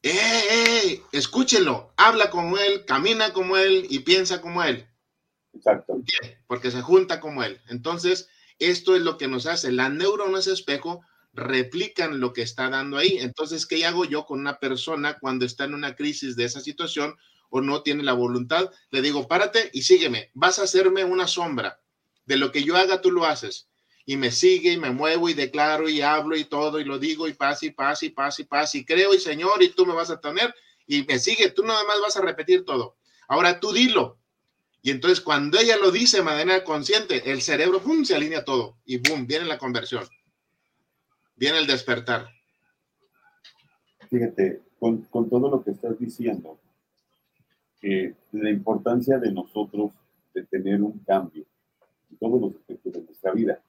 [0.02, 1.02] ¡Eh, eh!
[1.12, 4.88] Escúchelo, habla como él, camina como él y piensa como él.
[5.54, 6.02] Exacto.
[6.48, 7.62] Porque se junta como él.
[7.68, 8.30] Entonces,
[8.62, 9.72] esto es lo que nos hace.
[9.72, 11.02] Las neuronas espejo
[11.34, 13.18] replican lo que está dando ahí.
[13.20, 17.16] Entonces, ¿qué hago yo con una persona cuando está en una crisis de esa situación
[17.50, 18.70] o no tiene la voluntad?
[18.90, 20.32] Le digo, párate y sígueme.
[20.34, 21.80] Vas a hacerme una sombra.
[22.26, 23.68] De lo que yo haga, tú lo haces
[24.06, 27.28] y me sigue y me muevo y declaro y hablo y todo y lo digo
[27.28, 29.94] y pasa y pasa y pasa y pasa y creo y Señor y tú me
[29.94, 30.54] vas a tener
[30.88, 32.98] y me sigue, tú nada más vas a repetir todo.
[33.28, 34.21] Ahora tú dilo.
[34.82, 38.04] Y entonces cuando ella lo dice de manera consciente, el cerebro ¡pum!
[38.04, 40.04] se alinea todo y boom, viene la conversión.
[41.36, 42.28] Viene el despertar.
[44.10, 46.60] Fíjate, con, con todo lo que estás diciendo,
[47.82, 49.92] eh, la importancia de nosotros
[50.34, 51.46] de tener un cambio
[52.10, 53.62] en todos los aspectos de nuestra vida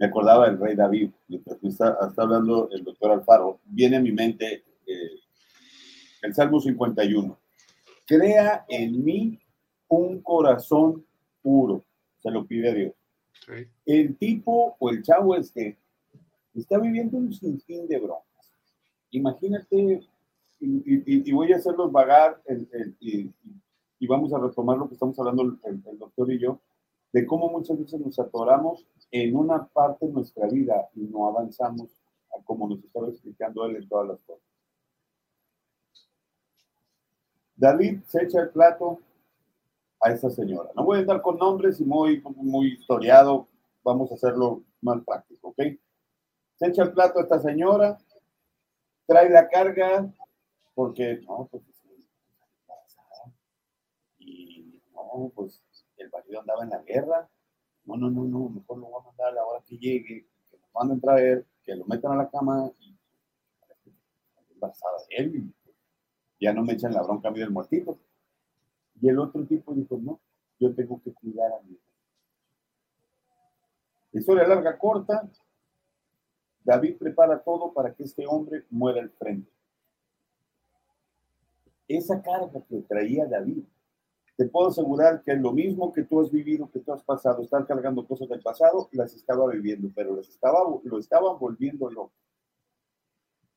[0.00, 4.64] me acordaba del rey David, mientras está, hablando el doctor Alfaro, viene a mi mente
[4.86, 5.10] eh,
[6.22, 7.38] el Salmo 51.
[8.06, 9.38] Crea en mí
[9.90, 11.04] un corazón
[11.42, 11.84] puro,
[12.18, 12.94] se lo pide a Dios.
[13.84, 15.76] El tipo o el chavo este
[16.54, 18.24] está viviendo un sinfín de bromas.
[19.10, 20.00] Imagínate,
[20.60, 22.40] y, voy a hacerlos vagar
[23.00, 23.30] y,
[24.06, 26.58] vamos a retomar lo que estamos hablando el doctor y yo,
[27.12, 31.88] de cómo muchas veces nos atoramos en una parte de nuestra vida y no avanzamos
[32.44, 34.44] como nos estaba explicando él en todas las cosas.
[37.56, 39.00] David se echa el plato
[40.00, 40.70] a esa señora.
[40.74, 43.48] No voy a estar con nombres y muy, muy historiado,
[43.82, 45.62] vamos a hacerlo más práctico, ¿ok?
[46.56, 47.98] Se echa el plato a esta señora,
[49.06, 50.12] trae la carga,
[50.74, 51.62] porque no, pues
[54.18, 55.62] y no, pues
[55.96, 57.28] el marido andaba en la guerra,
[57.84, 60.56] no, no, no, no, mejor lo voy a mandar a la hora que llegue, que
[60.56, 62.96] lo manden a traer, que lo metan a la cama y
[64.50, 65.52] embarazada él
[66.40, 67.98] ya no me echan la bronca a mí del muertito.
[69.00, 70.20] Y el otro tipo dijo, no,
[70.58, 71.82] yo tengo que cuidar a mi hijo.
[74.12, 75.30] Historia larga, corta.
[76.62, 79.50] David prepara todo para que este hombre muera al frente.
[81.88, 83.64] Esa carga que traía David
[84.36, 87.66] te puedo asegurar que lo mismo que tú has vivido, que tú has pasado, estar
[87.66, 92.12] cargando cosas del pasado, las estaba viviendo, pero las estaba, lo estaban volviendo loco.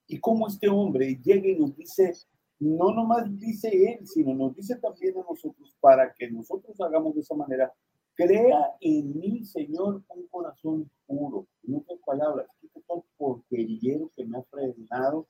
[0.08, 2.14] Y como este hombre llega y nos dice,
[2.60, 7.22] no nomás dice él, sino nos dice también a nosotros, para que nosotros hagamos de
[7.22, 7.74] esa manera,
[8.16, 11.48] crea en mí, Señor, un corazón puro.
[11.64, 15.28] En otras palabras, quita todo porqueriero que me ha frenado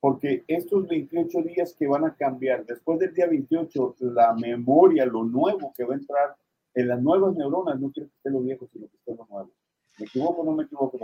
[0.00, 5.24] porque estos 28 días que van a cambiar, después del día 28, la memoria, lo
[5.24, 6.36] nuevo que va a entrar
[6.74, 9.50] en las nuevas neuronas, no quiero que esté lo viejo, sino que esté lo nuevo.
[9.98, 10.96] ¿Me equivoco o no me equivoco,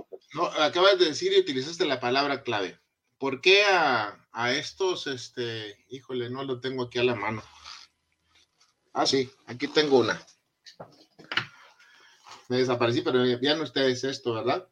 [0.61, 2.79] acabas de decir y utilizaste la palabra clave.
[3.25, 7.43] ¿Por qué a, estos, este, híjole, no lo tengo aquí a la mano?
[8.93, 10.23] Ah, sí, aquí tengo una.
[12.51, 14.69] me desaparecí, pero ya no ustedes esto, ¿verdad?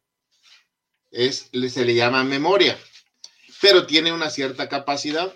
[1.10, 2.78] Es, se le llama memoria,
[3.62, 5.34] pero tiene una cierta capacidad.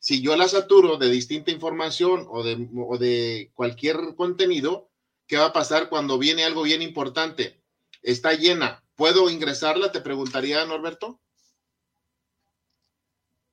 [0.00, 4.90] Si yo la saturo de distinta información o de, o de cualquier contenido,
[5.28, 7.62] ¿qué va a pasar cuando viene algo bien importante?
[8.02, 8.82] Está llena.
[8.96, 9.92] ¿Puedo ingresarla?
[9.92, 11.20] Te preguntaría, Norberto.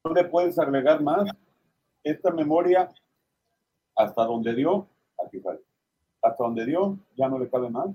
[0.03, 1.29] ¿Dónde puedes agregar más?
[2.03, 2.93] Esta memoria,
[3.95, 4.85] hasta donde dio,
[5.25, 5.61] aquí sale.
[6.21, 7.87] Hasta donde dio, ya no le cabe más.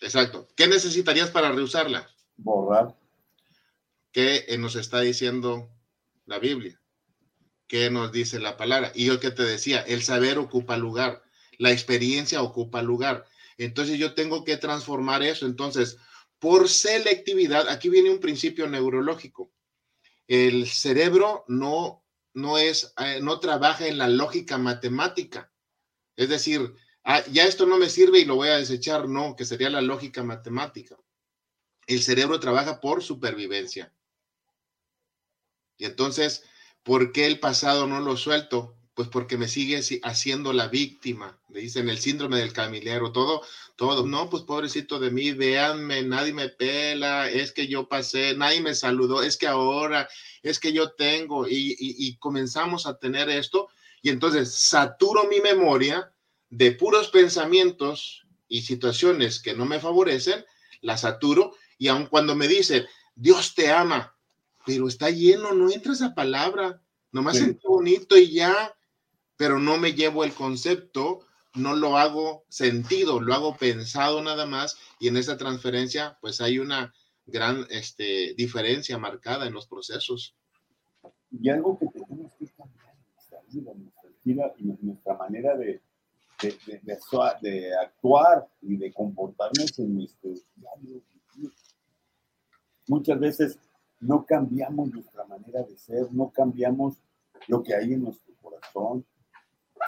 [0.00, 0.48] Exacto.
[0.56, 2.08] ¿Qué necesitarías para reusarla?
[2.36, 2.96] Borrar.
[4.10, 5.68] ¿Qué nos está diciendo
[6.26, 6.80] la Biblia?
[7.68, 8.90] ¿Qué nos dice la palabra?
[8.96, 11.22] Y yo que te decía, el saber ocupa lugar,
[11.58, 13.24] la experiencia ocupa lugar.
[13.56, 15.46] Entonces yo tengo que transformar eso.
[15.46, 15.98] Entonces,
[16.40, 19.52] por selectividad, aquí viene un principio neurológico
[20.32, 25.52] el cerebro no, no, es, eh, no trabaja en la lógica matemática.
[26.16, 29.44] Es decir, ah, ya esto no me sirve y lo voy a desechar, no, que
[29.44, 30.96] sería la lógica matemática.
[31.86, 33.92] El cerebro trabaja por supervivencia.
[35.76, 36.44] Y entonces,
[36.82, 38.74] ¿por qué el pasado no lo suelto?
[38.94, 41.38] Pues porque me sigue haciendo la víctima.
[41.48, 43.42] Le dicen el síndrome del camilero, todo,
[43.76, 44.06] todo.
[44.06, 48.74] No, pues pobrecito de mí, véanme, nadie me pela, es que yo pasé, nadie me
[48.74, 50.08] saludó, es que ahora,
[50.42, 51.48] es que yo tengo.
[51.48, 53.68] Y, y comenzamos a tener esto.
[54.02, 56.12] Y entonces saturo mi memoria
[56.50, 60.44] de puros pensamientos y situaciones que no me favorecen,
[60.82, 61.54] la saturo.
[61.78, 64.14] Y aun cuando me dicen, Dios te ama,
[64.66, 67.58] pero está lleno, no entra esa palabra, nomás sí.
[67.64, 68.74] bonito y ya
[69.42, 71.22] pero no me llevo el concepto,
[71.56, 76.60] no lo hago sentido, lo hago pensado nada más y en esa transferencia pues hay
[76.60, 76.94] una
[77.26, 80.36] gran este, diferencia marcada en los procesos.
[81.32, 85.80] Y algo que tenemos que cambiar en nuestra vida, nuestra vida y nuestra manera de,
[86.40, 86.96] de, de,
[87.40, 91.02] de, actuar y de comportarnos en nuestro diario.
[92.86, 93.58] Muchas veces
[93.98, 96.94] no cambiamos nuestra manera de ser, no cambiamos
[97.48, 99.04] lo que hay en nuestro corazón,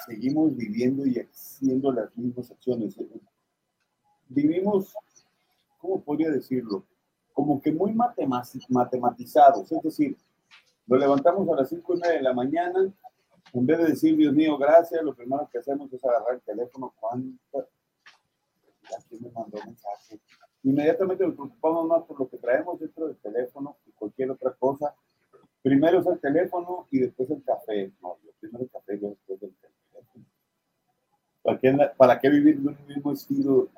[0.07, 2.97] seguimos viviendo y haciendo las mismas acciones.
[4.29, 4.95] Vivimos,
[5.79, 6.85] ¿cómo podría decirlo?
[7.33, 10.17] Como que muy matematizados, es decir,
[10.87, 12.93] lo levantamos a las 5 y media de la mañana,
[13.53, 16.93] en vez de decir, Dios mío, gracias, lo primero que hacemos es agarrar el teléfono,
[16.99, 17.69] ¿cuánto?
[19.09, 20.21] ¿Quién me mandó mensaje?
[20.63, 24.95] Inmediatamente nos preocupamos más por lo que traemos dentro del teléfono y cualquier otra cosa.
[25.63, 27.93] Primero es el teléfono y después el café.
[28.03, 29.84] No, primero el café y después el teléfono.
[31.45, 33.69] ¿Para qué, ¿Para qué vivir de un mismo estilo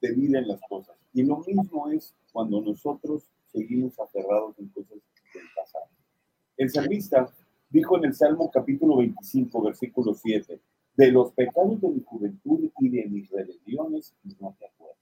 [0.00, 0.94] de vida en las cosas?
[1.14, 4.98] Y lo mismo es cuando nosotros seguimos aferrados en cosas
[5.32, 5.86] del pasado.
[6.56, 7.32] El salmista
[7.70, 10.60] dijo en el Salmo capítulo 25, versículo 7,
[10.96, 14.98] de los pecados de mi juventud y de mis rebeliones no te acuerdas.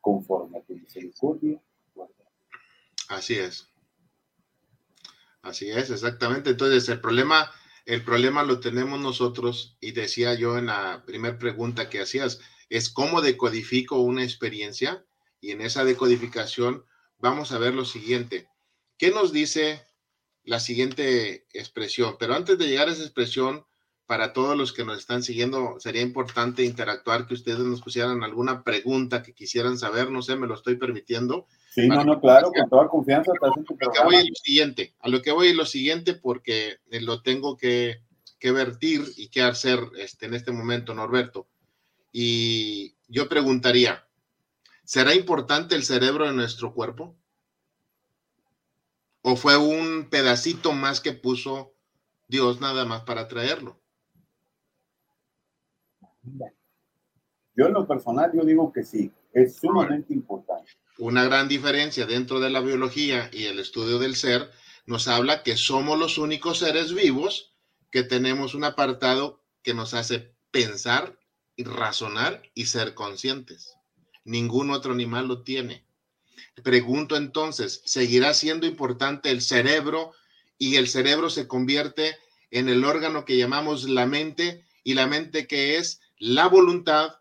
[0.00, 1.60] Conforme a tu misericordia,
[3.08, 3.68] Así es.
[5.42, 6.50] Así es, exactamente.
[6.50, 7.50] Entonces, el problema
[7.86, 12.88] el problema lo tenemos nosotros, y decía yo en la primera pregunta que hacías, es
[12.88, 15.04] cómo decodifico una experiencia
[15.40, 16.84] y en esa decodificación
[17.18, 18.48] vamos a ver lo siguiente.
[18.96, 19.84] ¿Qué nos dice
[20.44, 22.16] la siguiente expresión?
[22.18, 23.66] Pero antes de llegar a esa expresión,
[24.06, 28.62] para todos los que nos están siguiendo, sería importante interactuar, que ustedes nos pusieran alguna
[28.62, 31.46] pregunta que quisieran saber, no sé, me lo estoy permitiendo.
[31.70, 33.32] Sí, no, no, claro, con toda confianza.
[33.32, 37.22] a lo que voy lo siguiente, a lo que voy lo siguiente porque eh, lo
[37.22, 38.02] tengo que,
[38.38, 41.46] que vertir y que hacer este, en este momento, Norberto.
[42.12, 44.06] Y yo preguntaría,
[44.84, 47.16] ¿será importante el cerebro en nuestro cuerpo?
[49.22, 51.72] ¿O fue un pedacito más que puso
[52.28, 53.80] Dios nada más para traerlo?
[57.56, 60.70] Yo en lo personal, yo digo que sí, es sumamente importante.
[60.98, 64.50] Una gran diferencia dentro de la biología y el estudio del ser
[64.86, 67.54] nos habla que somos los únicos seres vivos
[67.90, 71.16] que tenemos un apartado que nos hace pensar,
[71.56, 73.76] y razonar y ser conscientes.
[74.24, 75.84] Ningún otro animal lo tiene.
[76.62, 80.12] Pregunto entonces, ¿seguirá siendo importante el cerebro
[80.58, 82.16] y el cerebro se convierte
[82.50, 87.14] en el órgano que llamamos la mente y la mente que es la voluntad,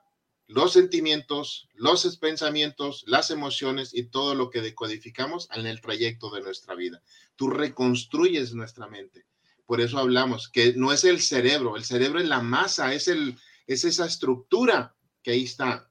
[0.47, 6.41] los sentimientos, los pensamientos, las emociones y todo lo que decodificamos en el trayecto de
[6.41, 7.01] nuestra vida.
[7.35, 9.25] Tú reconstruyes nuestra mente.
[9.65, 13.37] Por eso hablamos que no es el cerebro, el cerebro es la masa, es, el,
[13.65, 15.89] es esa estructura que ahí está.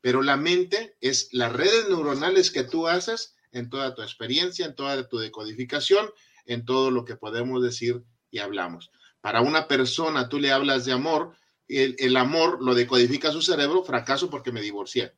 [0.00, 4.74] Pero la mente es las redes neuronales que tú haces en toda tu experiencia, en
[4.74, 6.10] toda tu decodificación,
[6.44, 8.90] en todo lo que podemos decir y hablamos.
[9.20, 11.34] Para una persona tú le hablas de amor,
[11.68, 15.12] el, amor lo decodifica su cerebro, fracaso porque me divorcié.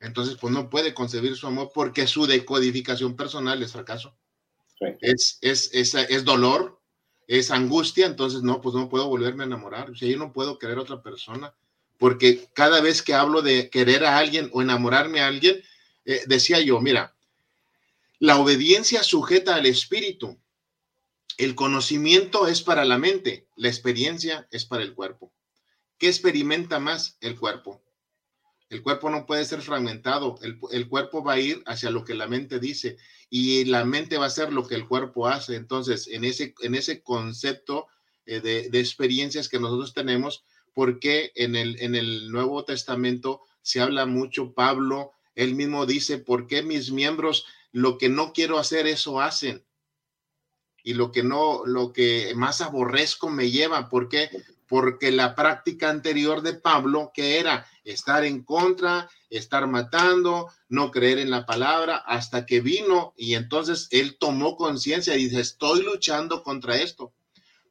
[0.00, 4.16] Entonces, pues no puede concebir su amor porque su decodificación personal es fracaso.
[5.00, 6.80] Es, es, es, es, dolor,
[7.26, 9.90] es angustia, entonces no, pues no puedo volverme a enamorar.
[9.90, 11.54] O sea, yo no puedo querer a otra persona
[11.98, 15.62] porque cada vez que hablo de querer a alguien o enamorarme a alguien,
[16.04, 17.14] eh, decía yo, mira,
[18.18, 20.38] la obediencia sujeta al espíritu,
[21.36, 25.32] el conocimiento es para la mente, la experiencia es para el cuerpo.
[25.98, 27.82] ¿Qué experimenta más el cuerpo?
[28.68, 32.26] El cuerpo no puede ser fragmentado, el, cuerpo va a ir hacia lo que la
[32.26, 32.96] mente dice
[33.30, 35.54] y la mente va a hacer lo que el cuerpo hace.
[35.54, 37.86] Entonces, en ese, en ese concepto
[38.26, 43.80] eh, de, de, experiencias que nosotros tenemos, porque en el, en el Nuevo Testamento se
[43.80, 48.86] habla mucho, Pablo, él mismo dice, ¿por qué mis miembros lo que no quiero hacer,
[48.86, 49.64] eso hacen?
[50.84, 54.30] Y lo que no, lo que más aborrezco me lleva, ¿por qué?
[54.68, 61.18] Porque la práctica anterior de Pablo, que era estar en contra, estar matando, no creer
[61.18, 66.42] en la palabra, hasta que vino y entonces él tomó conciencia y dice, estoy luchando
[66.42, 67.12] contra esto.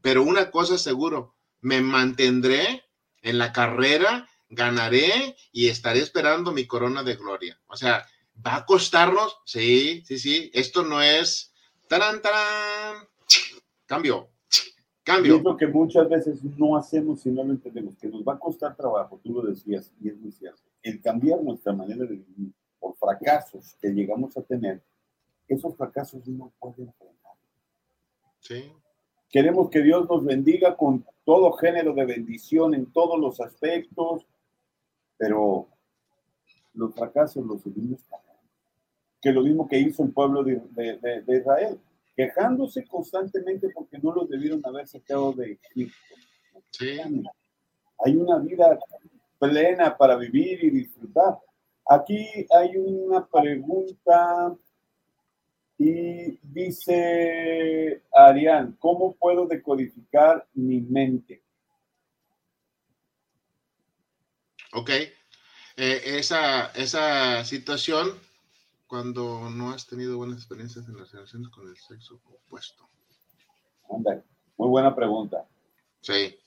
[0.01, 2.83] Pero una cosa seguro, me mantendré
[3.21, 7.59] en la carrera, ganaré y estaré esperando mi corona de gloria.
[7.67, 8.05] O sea,
[8.45, 9.37] ¿va a costarnos?
[9.45, 10.51] Sí, sí, sí.
[10.53, 11.52] Esto no es...
[11.93, 13.07] ¡Tarán, tarán!
[13.85, 14.27] Cambio,
[15.03, 15.35] cambio.
[15.35, 18.39] es lo que muchas veces no hacemos si no lo entendemos, que nos va a
[18.39, 20.63] costar trabajo, tú lo decías, y es muy cierto.
[20.81, 24.81] El cambiar nuestra manera de vivir por fracasos que llegamos a tener,
[25.47, 27.35] esos fracasos no pueden frenar.
[28.39, 28.71] Sí.
[29.29, 34.25] Queremos que Dios nos bendiga con todo género de bendición en todos los aspectos,
[35.15, 35.67] pero
[36.73, 38.01] los fracasos los seguimos
[39.23, 41.79] Que lo mismo que hizo el pueblo de, Israel,
[42.15, 45.95] quejándose constantemente porque no los debieron haber sacado de Egipto.
[48.05, 48.77] Hay una vida
[49.39, 51.39] plena para vivir y disfrutar.
[51.89, 54.53] Aquí hay una pregunta
[55.77, 61.41] y dice Arián, ¿cómo puedo decodificar mi mente?
[64.73, 64.89] Ok.
[65.75, 68.19] Eh, esa, esa situación
[68.93, 72.87] cuando no has tenido buenas experiencias en las relaciones con el sexo opuesto.
[73.89, 75.47] muy buena pregunta.
[75.99, 76.37] Sí.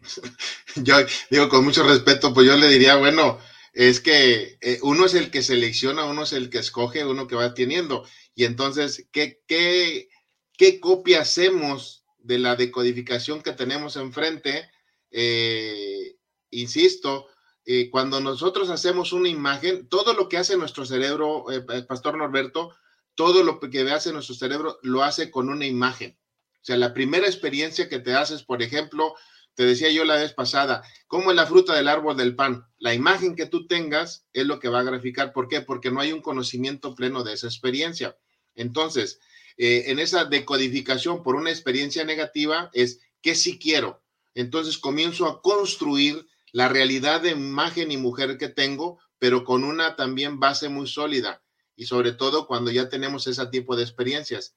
[0.76, 0.96] yo
[1.28, 3.38] digo con mucho respeto, pues yo le diría, bueno,
[3.74, 7.36] es que eh, uno es el que selecciona, uno es el que escoge, uno que
[7.36, 8.06] va teniendo.
[8.34, 10.08] Y entonces, ¿qué, qué,
[10.56, 14.70] qué copia hacemos de la decodificación que tenemos enfrente?
[15.10, 16.16] Eh,
[16.48, 17.26] insisto,
[17.64, 21.46] eh, cuando nosotros hacemos una imagen, todo lo que hace nuestro cerebro,
[21.88, 22.74] Pastor Norberto,
[23.14, 26.18] todo lo que hace nuestro cerebro lo hace con una imagen.
[26.62, 29.14] O sea, la primera experiencia que te haces, por ejemplo,
[29.54, 32.66] te decía yo la vez pasada, ¿cómo es la fruta del árbol del pan?
[32.78, 35.32] La imagen que tú tengas es lo que va a graficar.
[35.32, 35.60] ¿Por qué?
[35.60, 38.16] Porque no hay un conocimiento pleno de esa experiencia.
[38.54, 39.20] Entonces,
[39.58, 44.02] eh, en esa decodificación por una experiencia negativa es que sí quiero.
[44.34, 49.96] Entonces comienzo a construir la realidad de imagen y mujer que tengo, pero con una
[49.96, 51.42] también base muy sólida.
[51.74, 54.54] Y sobre todo cuando ya tenemos ese tipo de experiencias.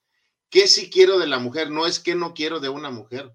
[0.50, 1.70] ¿Qué sí quiero de la mujer?
[1.70, 3.34] No es que no quiero de una mujer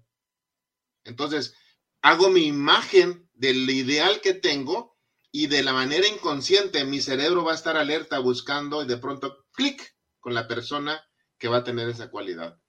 [1.04, 1.54] entonces,
[2.00, 4.96] hago mi imagen del ideal que tengo
[5.30, 9.46] y de la manera inconsciente mi cerebro va a estar alerta buscando y de pronto
[9.52, 11.02] clic con la persona
[11.38, 12.60] que va a tener esa cualidad.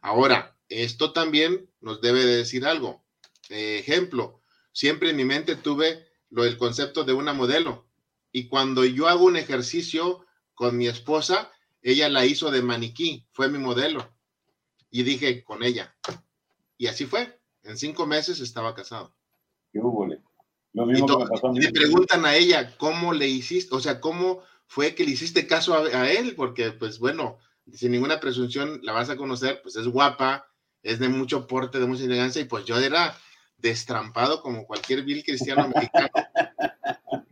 [0.00, 3.04] Ahora, esto también nos debe de decir algo.
[3.48, 4.41] ejemplo,
[4.72, 7.86] siempre en mi mente tuve lo del concepto de una modelo
[8.32, 11.52] y cuando yo hago un ejercicio con mi esposa,
[11.82, 14.08] ella la hizo de maniquí, fue mi modelo
[14.90, 15.94] y dije con ella.
[16.78, 17.38] Y así fue.
[17.62, 19.14] En cinco meses estaba casado.
[19.72, 20.06] ¿Qué hubo?
[20.72, 21.60] Lo mismo y, que me pasó a mí.
[21.60, 25.74] Le preguntan a ella cómo le hiciste, o sea, cómo fue que le hiciste caso
[25.74, 27.38] a, él, porque pues bueno,
[27.72, 30.48] sin ninguna presunción la vas a conocer, pues es guapa,
[30.82, 33.16] es de mucho porte, de mucha elegancia, y pues yo era
[33.62, 36.10] destrampado como cualquier vil cristiano mexicano.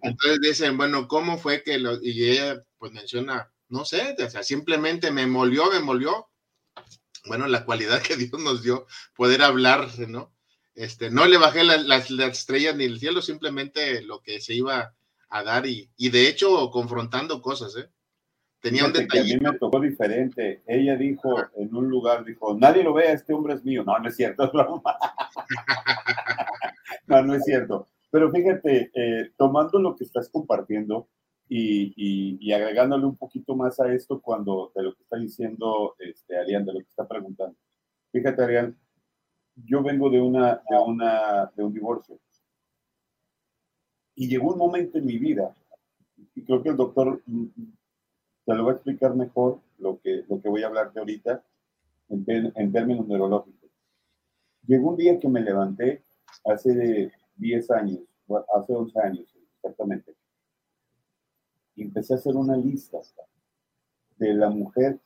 [0.01, 4.43] Entonces dicen, bueno, ¿cómo fue que lo, y ella pues menciona, no sé, o sea,
[4.43, 6.31] simplemente me molió, me molió,
[7.27, 10.33] bueno, la cualidad que Dios nos dio, poder hablar, ¿no?
[10.75, 14.95] Este, no le bajé las estrellas ni el cielo, simplemente lo que se iba
[15.29, 17.91] a dar y, y de hecho confrontando cosas, ¿eh?
[18.61, 19.35] Tenía un detalle.
[19.35, 20.63] A mí me tocó diferente.
[20.67, 23.85] Ella dijo en un lugar, dijo, nadie lo vea, este hombre es mío.
[23.85, 24.97] No, no es cierto, es broma.
[27.07, 27.89] no, no es cierto.
[28.11, 31.09] Pero fíjate, eh, tomando lo que estás compartiendo,
[31.53, 36.65] y, agregándole un poquito más a esto cuando de lo que está diciendo este, Arián,
[36.65, 37.57] de lo que está preguntando.
[38.13, 38.79] Fíjate, Arián,
[39.57, 42.19] yo vengo de, una, de, una, de un divorcio.
[44.15, 45.55] Y llegó un momento en mi vida,
[46.35, 47.23] y creo que el doctor
[48.45, 51.45] te lo va a explicar mejor lo que, lo que voy a hablarte ahorita
[52.09, 53.71] en, en términos neurológicos.
[54.67, 56.03] Llegó un día que me levanté
[56.45, 58.01] hace 10 años,
[58.55, 60.15] hace 11 años exactamente,
[61.75, 62.99] y empecé a hacer una lista
[64.17, 65.01] de la mujer,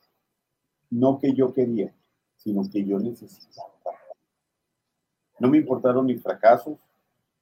[0.89, 1.93] no que yo quería,
[2.35, 3.69] sino que yo necesitaba.
[5.39, 6.77] No me importaron mis fracasos,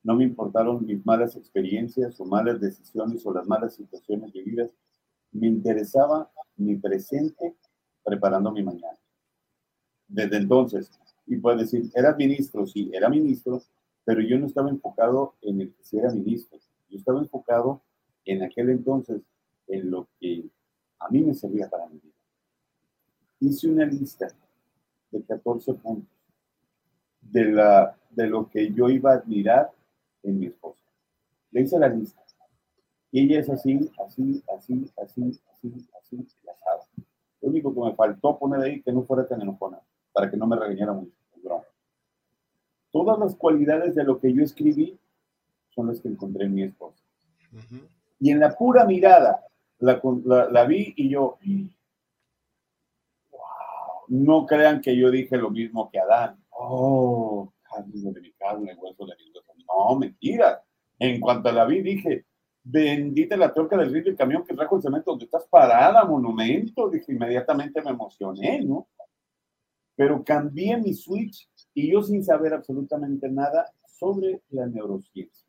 [0.04, 4.70] no me importaron mis malas experiencias o malas decisiones o las malas situaciones vividas.
[5.34, 7.56] Me interesaba mi presente
[8.04, 8.98] preparando mi mañana.
[10.08, 10.92] Desde entonces,
[11.26, 12.68] y puedes decir, ¿era ministro?
[12.68, 13.62] Sí, era ministro,
[14.06, 16.60] pero yo no estaba enfocado en el que si era ministro.
[16.90, 17.82] Yo estaba enfocado
[18.26, 19.22] en aquel entonces
[19.68, 20.46] en lo que
[21.00, 22.14] a mí me servía para mi vida.
[23.40, 24.28] Hice una lista
[25.12, 26.10] de 14 puntos
[27.22, 29.72] de, la, de lo que yo iba a admirar
[30.24, 30.82] en mi esposa.
[31.52, 32.23] Le hice la lista.
[33.14, 37.06] Y ella es así, así, así, así, así, así, así.
[37.42, 39.80] Lo único que me faltó poner ahí que no fuera tan enojona,
[40.12, 41.14] para que no me regañara mucho.
[42.90, 45.00] Todas las cualidades de lo que yo escribí
[45.76, 47.04] son las que encontré en mi esposa.
[48.20, 49.46] Y en la pura mirada,
[49.78, 50.02] la,
[50.52, 51.38] la, vi y yo,
[53.32, 53.42] wow,
[54.08, 56.44] no crean que yo dije lo mismo que Adán.
[56.50, 59.54] Oh, carne de mi carne, hueso de mi hueso.
[59.68, 60.64] No, mentira.
[60.98, 62.26] En cuanto la vi, dije,
[62.64, 66.06] bendita la torca del río y el camión que trajo el cemento donde estás parada,
[66.06, 66.90] monumento.
[66.90, 68.88] Dije, inmediatamente me emocioné, ¿no?
[69.96, 75.48] Pero cambié mi switch y yo sin saber absolutamente nada sobre la neurociencia.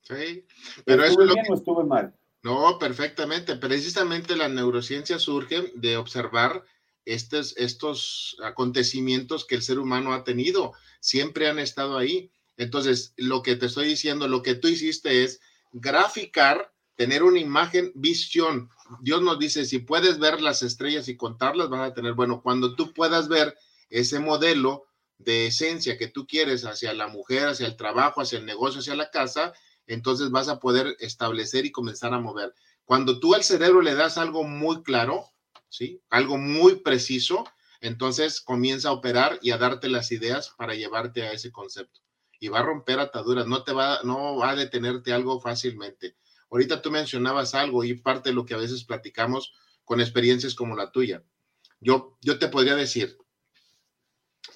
[0.00, 0.44] Sí,
[0.84, 2.14] pero ¿Estuve eso bien o estuve mal?
[2.42, 3.56] No, perfectamente.
[3.56, 6.64] Precisamente la neurociencia surge de observar
[7.04, 10.72] estos, estos acontecimientos que el ser humano ha tenido.
[11.00, 12.30] Siempre han estado ahí.
[12.56, 15.40] Entonces, lo que te estoy diciendo, lo que tú hiciste es
[15.72, 18.70] graficar, tener una imagen, visión.
[19.00, 22.74] Dios nos dice, si puedes ver las estrellas y contarlas, vas a tener, bueno, cuando
[22.74, 23.56] tú puedas ver
[23.90, 24.84] ese modelo
[25.18, 28.94] de esencia que tú quieres hacia la mujer, hacia el trabajo, hacia el negocio, hacia
[28.94, 29.52] la casa,
[29.86, 32.54] entonces vas a poder establecer y comenzar a mover.
[32.84, 35.30] Cuando tú al cerebro le das algo muy claro,
[35.68, 36.00] ¿sí?
[36.10, 37.44] Algo muy preciso,
[37.80, 42.01] entonces comienza a operar y a darte las ideas para llevarte a ese concepto.
[42.42, 46.16] Y va a romper ataduras, no te va, no va a detenerte algo fácilmente.
[46.50, 49.52] Ahorita tú mencionabas algo y parte de lo que a veces platicamos
[49.84, 51.22] con experiencias como la tuya.
[51.78, 53.16] Yo, yo te podría decir,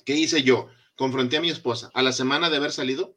[0.04, 0.68] ¿qué hice yo?
[0.96, 3.16] Confronté a mi esposa a la semana de haber salido,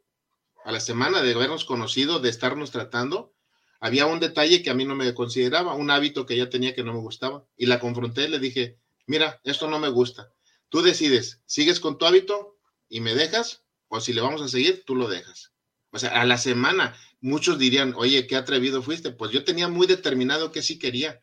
[0.64, 3.34] a la semana de habernos conocido, de estarnos tratando,
[3.80, 6.84] había un detalle que a mí no me consideraba, un hábito que ella tenía que
[6.84, 7.44] no me gustaba.
[7.58, 10.32] Y la confronté, le dije, mira, esto no me gusta.
[10.70, 13.64] Tú decides, ¿sigues con tu hábito y me dejas?
[13.90, 15.52] O si le vamos a seguir, tú lo dejas.
[15.92, 19.12] O sea, a la semana, muchos dirían, oye, qué atrevido fuiste.
[19.12, 21.22] Pues yo tenía muy determinado que sí quería.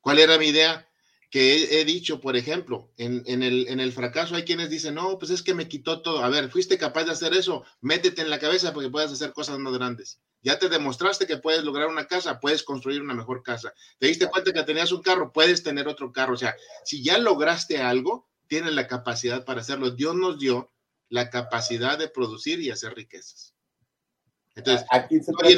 [0.00, 0.86] ¿Cuál era mi idea?
[1.30, 5.30] que he, dicho, por ejemplo, en, el, en el fracaso hay quienes dicen, no, pues
[5.30, 6.22] es que me quitó todo.
[6.22, 9.58] A ver, fuiste capaz de hacer eso, métete en la cabeza porque puedes hacer cosas
[9.58, 10.20] más grandes.
[10.42, 13.74] Ya te demostraste que puedes lograr una casa, puedes construir una mejor casa.
[13.98, 16.34] Te diste cuenta que tenías un carro, puedes tener otro carro.
[16.34, 19.90] O sea, si ya lograste algo, tienes la capacidad para hacerlo.
[19.90, 20.70] Dios nos dio
[21.08, 23.54] la capacidad de producir y hacer riquezas.
[24.54, 25.56] Entonces, Aquí se estoy,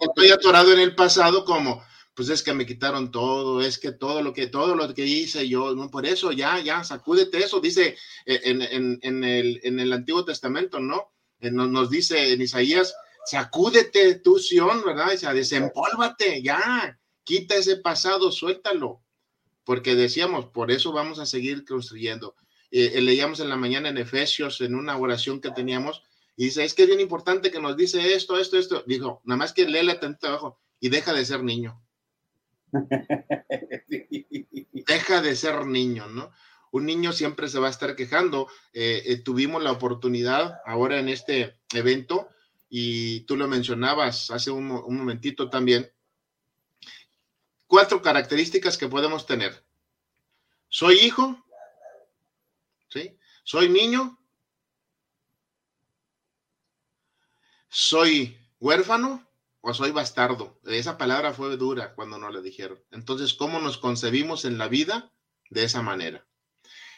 [0.00, 1.82] estoy atorado en el pasado como,
[2.14, 5.48] pues es que me quitaron todo, es que todo lo que, todo lo que hice
[5.48, 7.96] yo, no, por eso ya, ya, sacúdete eso, dice
[8.26, 11.12] eh, en, en, en, el, en el Antiguo Testamento, ¿no?
[11.38, 12.92] Eh, nos, nos, dice en Isaías,
[13.24, 15.14] sacúdete tu Sion, ¿verdad?
[15.14, 19.00] O sea, desempólvate, ya, quita ese pasado, suéltalo,
[19.62, 22.34] porque decíamos, por eso vamos a seguir construyendo.
[22.70, 26.02] Eh, leíamos en la mañana en Efesios, en una oración que teníamos,
[26.36, 28.84] y dice, es que es bien importante que nos dice esto, esto, esto.
[28.86, 31.82] Dijo, nada más que léele atento abajo y deja de ser niño.
[34.88, 36.32] Deja de ser niño, ¿no?
[36.70, 38.48] Un niño siempre se va a estar quejando.
[38.72, 42.28] Eh, eh, tuvimos la oportunidad ahora en este evento,
[42.70, 45.90] y tú lo mencionabas hace un, un momentito también,
[47.66, 49.64] cuatro características que podemos tener.
[50.68, 51.44] Soy hijo.
[53.50, 54.18] Soy niño,
[57.70, 59.26] soy huérfano
[59.62, 60.60] o soy bastardo.
[60.66, 62.78] Esa palabra fue dura cuando nos la dijeron.
[62.90, 65.14] Entonces, ¿cómo nos concebimos en la vida?
[65.48, 66.26] De esa manera.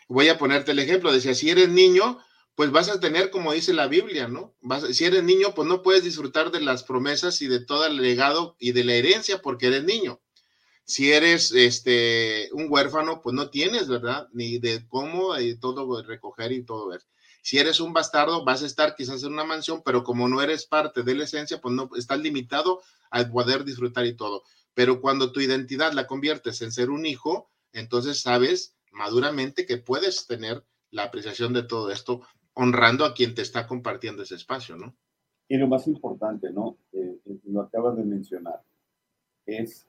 [0.09, 1.13] Voy a ponerte el ejemplo.
[1.13, 2.19] Decía, si eres niño,
[2.57, 4.57] pues vas a tener, como dice la Biblia, ¿no?
[4.91, 8.57] si eres niño, pues no puedes disfrutar de las promesas y de todo el legado
[8.59, 10.21] y de la herencia porque eres niño.
[10.91, 14.27] Si eres este, un huérfano, pues no tienes, ¿verdad?
[14.33, 17.01] Ni de cómo y todo recoger y todo ver.
[17.43, 20.67] Si eres un bastardo, vas a estar quizás en una mansión, pero como no eres
[20.67, 22.81] parte de la esencia, pues no estás limitado
[23.13, 24.43] a poder disfrutar y todo.
[24.75, 30.27] Pero cuando tu identidad la conviertes en ser un hijo, entonces sabes maduramente que puedes
[30.27, 32.23] tener la apreciación de todo esto,
[32.53, 34.97] honrando a quien te está compartiendo ese espacio, ¿no?
[35.47, 36.79] Y lo más importante, ¿no?
[36.91, 38.61] Eh, eh, lo acabas de mencionar,
[39.47, 39.87] es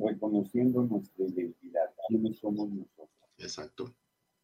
[0.00, 3.08] reconociendo nuestra identidad, quiénes somos nosotros.
[3.38, 3.94] Exacto.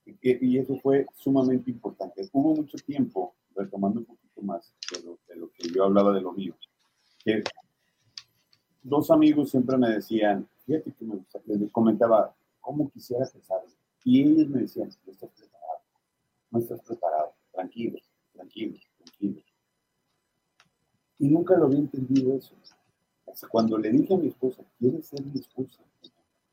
[0.05, 2.29] Y, eso fue sumamente importante.
[2.33, 6.21] Hubo mucho tiempo, retomando un poquito más de lo, de lo que yo hablaba de
[6.21, 6.57] lo mío,
[7.25, 7.43] que
[8.83, 13.73] dos amigos siempre me decían, fíjate que me les comentaba, ¿cómo quisiera casarme?
[14.05, 15.81] Y ellos me decían, no estás preparado,
[16.51, 17.99] no estás preparado, tranquilo,
[18.33, 19.43] tranquilo, tranquilo.
[21.19, 22.57] Y nunca lo había entendido eso.
[23.51, 25.83] Cuando le dije a mi esposa, ¿quieres ser mi esposa?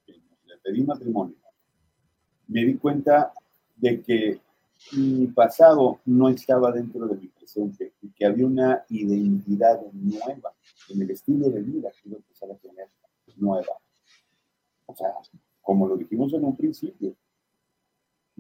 [0.08, 1.36] Le pedí matrimonio.
[2.48, 3.32] Me di cuenta
[3.76, 4.42] de que
[4.94, 10.54] mi pasado no estaba dentro de mi presente y que había una identidad nueva
[10.90, 12.88] en el estilo de vida que iba a empezar a tener
[13.38, 13.78] nueva.
[14.86, 15.14] O sea,
[15.62, 17.16] como lo dijimos en un principio,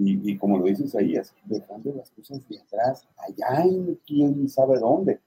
[0.02, 5.20] y, como lo dice Isaías, dejando las cosas de atrás, allá en quién sabe dónde,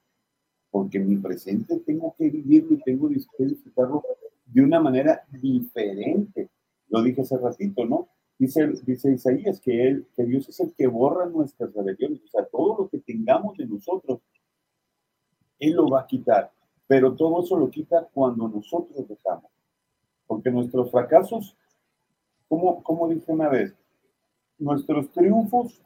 [0.73, 4.03] porque mi presente tengo que vivirlo y tengo que disfrutarlo
[4.47, 6.49] de una manera diferente.
[6.89, 8.09] Lo dije hace ratito, ¿no?
[8.39, 12.47] Dice, dice Isaías que, él, que Dios es el que borra nuestras rebeliones, o sea,
[12.47, 14.21] todo lo que tengamos de nosotros,
[15.59, 16.51] Él lo va a quitar,
[16.87, 19.53] pero todo eso lo quita cuando nosotros dejamos,
[20.27, 21.55] porque nuestros fracasos,
[22.49, 23.75] como, como dije una vez,
[24.59, 25.83] nuestros triunfos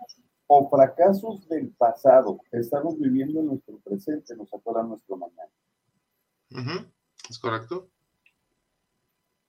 [0.46, 5.50] o fracasos del pasado estamos viviendo en nuestro presente, nos acuerda nuestro mañana.
[7.28, 7.88] Es correcto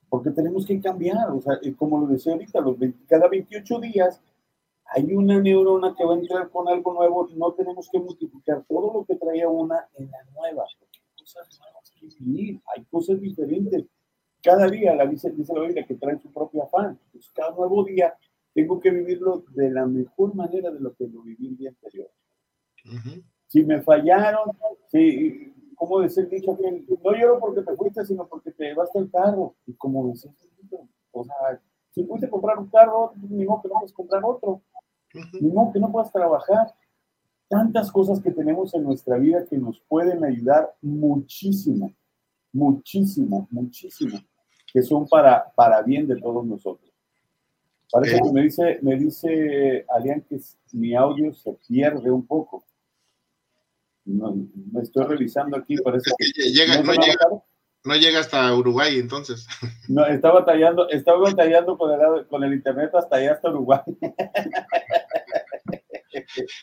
[0.09, 2.77] porque tenemos que cambiar, o sea, como lo decía ahorita, los
[3.07, 4.21] cada 28 días
[4.85, 8.93] hay una neurona que va a entrar con algo nuevo no tenemos que multiplicar todo
[8.93, 13.19] lo que traía una en la nueva, porque hay cosas nuevas que vivir, hay cosas
[13.19, 13.85] diferentes.
[14.41, 16.97] Cada día, la dice, dice la Biblia, que trae su propio afán.
[17.05, 18.15] Entonces, cada nuevo día
[18.57, 22.09] tengo que vivirlo de la mejor manera de lo que lo viví el día anterior.
[23.45, 24.49] Si me fallaron,
[24.87, 28.97] si como decía el dicho que no lloro porque te fuiste, sino porque te llevaste
[28.97, 29.53] el carro.
[29.67, 30.31] Y como decía
[31.11, 34.63] o sea, si fuiste a comprar un carro, ni modo que no puedes comprar otro.
[35.39, 36.73] Ni modo que no puedas trabajar.
[37.47, 41.93] Tantas cosas que tenemos en nuestra vida que nos pueden ayudar muchísimo,
[42.51, 44.17] muchísimo, muchísimo,
[44.73, 46.86] que son para, para bien de todos nosotros.
[47.91, 50.39] Parece que me dice, me dice Alian que
[50.73, 52.65] mi audio se pierde un poco.
[54.05, 54.35] No,
[54.71, 56.49] me estoy revisando aquí, parece que.
[56.49, 56.81] Llega,
[57.83, 59.47] no, llega, hasta Uruguay, entonces.
[59.89, 63.81] No, está batallando, está batallando con el, con el internet hasta allá, hasta Uruguay.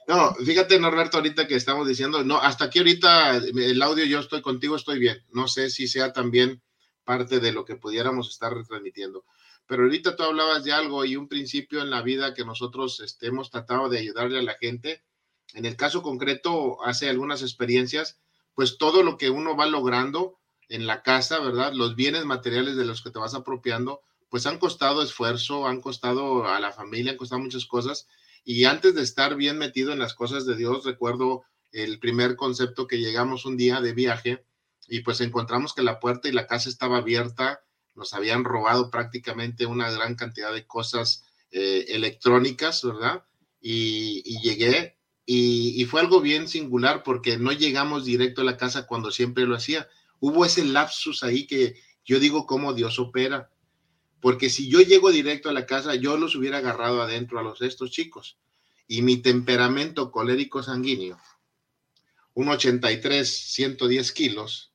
[0.06, 4.42] No, fíjate, Norberto, ahorita que estamos diciendo, no, hasta aquí ahorita el audio yo estoy
[4.42, 5.18] contigo, estoy bien.
[5.32, 6.60] No sé si sea también
[7.04, 9.24] parte de lo que pudiéramos estar retransmitiendo.
[9.66, 13.28] Pero ahorita tú hablabas de algo y un principio en la vida que nosotros este,
[13.28, 15.02] hemos tratado de ayudarle a la gente
[15.54, 18.18] en el caso concreto, hace algunas experiencias,
[18.54, 20.38] pues todo lo que uno va logrando
[20.68, 21.72] en la casa, ¿verdad?
[21.72, 26.48] Los bienes materiales de los que te vas apropiando, pues han costado esfuerzo, han costado
[26.48, 28.08] a la familia, han costado muchas cosas.
[28.44, 32.86] Y antes de estar bien metido en las cosas de Dios, recuerdo el primer concepto
[32.88, 34.44] que llegamos un día de viaje
[34.88, 37.60] y pues encontramos que la puerta y la casa estaba abierta,
[37.94, 43.24] nos habían robado prácticamente una gran cantidad de cosas eh, electrónicas, ¿verdad?
[43.60, 44.94] Y, y llegué
[45.26, 49.56] y, fue algo bien singular porque no llegamos directo a la casa cuando siempre lo
[49.56, 49.88] hacía.
[50.20, 53.50] Hubo ese lapsus ahí que yo digo cómo Dios opera.
[54.20, 57.62] Porque si yo llego directo a la casa, yo los hubiera agarrado adentro a los
[57.62, 58.38] estos chicos.
[58.86, 61.18] Y mi temperamento colérico sanguíneo,
[62.34, 64.73] un 83, 110 kilos,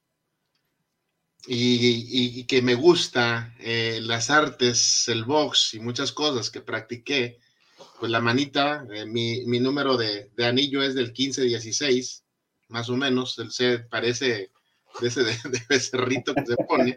[1.47, 7.39] y, que me gusta eh, las artes, el box y muchas cosas que practiqué,
[7.99, 12.23] pues la manita, eh, mi, número de, anillo es del 15-16,
[12.69, 14.51] más o menos, el se parece
[15.01, 16.95] de ese, de, ese rito que se pone.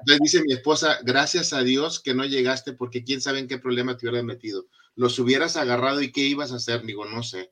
[0.00, 3.58] Entonces dice mi esposa, gracias a Dios que no llegaste porque quién sabe en qué
[3.58, 4.66] problema te hubieras metido.
[4.94, 6.82] Los hubieras agarrado y qué ibas a hacer.
[6.82, 7.50] Digo, no sé,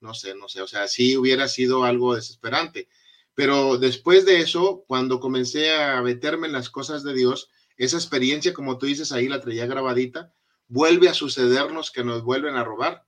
[0.00, 0.60] no sé, no sé.
[0.60, 2.88] O sea, sí hubiera sido algo desesperante.
[3.36, 8.54] Pero después de eso, cuando comencé a meterme en las cosas de Dios, esa experiencia,
[8.54, 10.32] como tú dices, ahí la traía grabadita,
[10.68, 13.04] vuelve a sucedernos que nos vuelven a robar.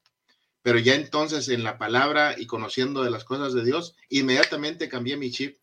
[0.60, 5.16] Pero ya entonces en la palabra y conociendo de las cosas de Dios, inmediatamente cambié
[5.16, 5.56] mi chip.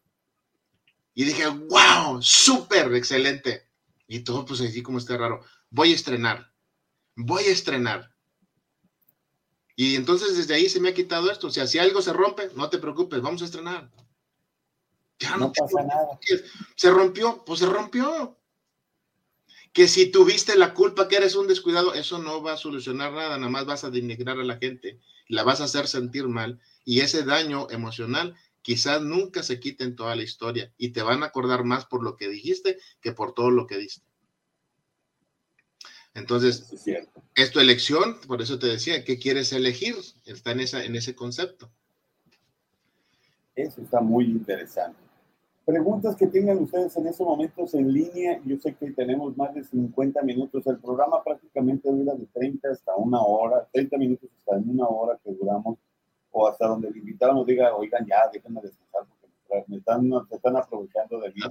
[1.14, 3.70] Y dije, wow, súper excelente.
[4.08, 5.42] Y todo pues así como está raro.
[5.70, 6.52] Voy a estrenar.
[7.16, 8.16] Voy a estrenar.
[9.76, 11.48] Y entonces desde ahí se me ha quitado esto.
[11.48, 13.92] O sea, si algo se rompe, no te preocupes, vamos a estrenar.
[15.20, 16.20] Ya no, pasa nada.
[16.76, 18.38] Se rompió, pues se rompió.
[19.72, 23.38] Que si tuviste la culpa que eres un descuidado, eso no va a solucionar nada,
[23.38, 27.02] nada más vas a denigrar a la gente, la vas a hacer sentir mal y
[27.02, 31.28] ese daño emocional quizás nunca se quite en toda la historia y te van a
[31.28, 34.06] acordar más por lo que dijiste que por todo lo que diste.
[36.16, 36.66] Entonces,
[37.36, 39.96] es, tu elección, por eso te decía, ¿qué quieres elegir?
[40.24, 41.70] Está en, esa, en ese concepto.
[43.54, 45.05] Eso está muy interesante.
[45.66, 48.40] Preguntas que tengan ustedes en estos momentos en línea.
[48.46, 50.66] Yo sé que tenemos más de 50 minutos.
[50.68, 55.32] El programa prácticamente dura de 30 hasta una hora, 30 minutos hasta una hora que
[55.32, 55.78] duramos,
[56.32, 59.06] o hasta donde el invitado nos diga, oigan, ya, déjenme descansar
[59.68, 61.42] me están, están aprovechando de mí.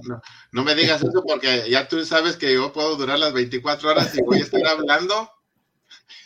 [0.51, 4.15] No, me digas eso porque ya tú sabes que yo puedo durar las 24 horas
[4.15, 5.29] y voy a estar hablando.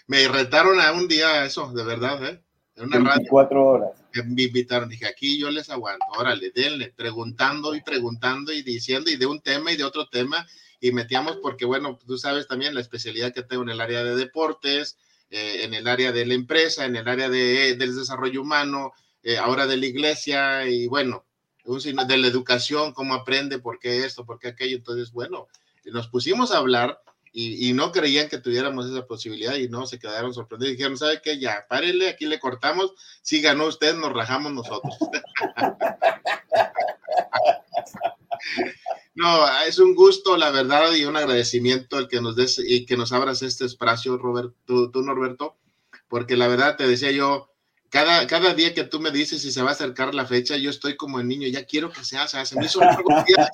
[0.07, 2.43] Me retaron a un día eso, de verdad, ¿eh?
[2.75, 3.91] En una 24 horas.
[4.13, 9.17] Me invitaron, dije, aquí yo les aguanto, órale, denle, preguntando y preguntando y diciendo y
[9.17, 10.47] de un tema y de otro tema
[10.79, 14.15] y metíamos porque, bueno, tú sabes también la especialidad que tengo en el área de
[14.15, 14.97] deportes,
[15.29, 19.37] eh, en el área de la empresa, en el área de, del desarrollo humano, eh,
[19.37, 21.25] ahora de la iglesia y bueno,
[21.63, 24.77] de la educación, cómo aprende, por qué esto, por qué aquello.
[24.77, 25.47] Entonces, bueno,
[25.85, 26.99] nos pusimos a hablar
[27.31, 30.77] y, no creían que tuviéramos esa posibilidad y no, se quedaron sorprendidos.
[30.77, 31.39] Dijeron, ¿sabe qué?
[31.39, 32.93] Ya, párele, aquí le cortamos.
[33.21, 34.95] Si ganó usted, nos rajamos nosotros.
[39.15, 42.97] no, es un gusto, la verdad, y un agradecimiento el que nos des y que
[42.97, 45.57] nos abras este espacio, Roberto, tú Norberto,
[46.07, 47.51] porque la verdad te decía yo,
[47.89, 50.69] cada, cada día que tú me dices si se va a acercar la fecha, yo
[50.69, 53.51] estoy como el niño, ya quiero que sea, o sea, se me hizo un día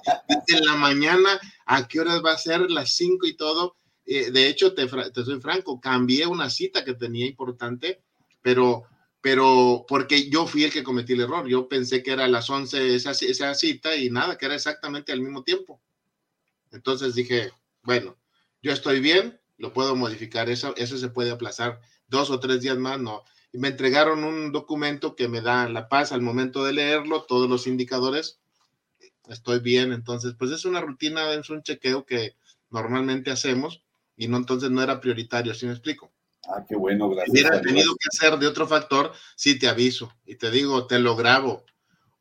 [0.47, 3.77] en la mañana, a qué horas va a ser, las 5 y todo.
[4.05, 8.01] Eh, de hecho, te, te, soy franco, cambié una cita que tenía importante,
[8.41, 8.83] pero,
[9.21, 11.47] pero porque yo fui el que cometí el error.
[11.47, 15.11] Yo pensé que era a las 11 esa, esa cita y nada, que era exactamente
[15.11, 15.81] al mismo tiempo.
[16.71, 17.51] Entonces dije,
[17.83, 18.17] bueno,
[18.61, 22.77] yo estoy bien, lo puedo modificar, eso, eso se puede aplazar dos o tres días
[22.77, 23.23] más, no
[23.57, 27.67] me entregaron un documento que me da la paz al momento de leerlo, todos los
[27.67, 28.39] indicadores,
[29.29, 32.35] estoy bien, entonces pues es una rutina, es un chequeo que
[32.69, 33.83] normalmente hacemos
[34.17, 36.11] y no entonces no era prioritario, ¿sí me explico?
[36.47, 37.33] Ah, qué bueno, gracias.
[37.33, 40.99] Si hubiera tenido que hacer de otro factor, sí te aviso y te digo, te
[40.99, 41.63] lo grabo.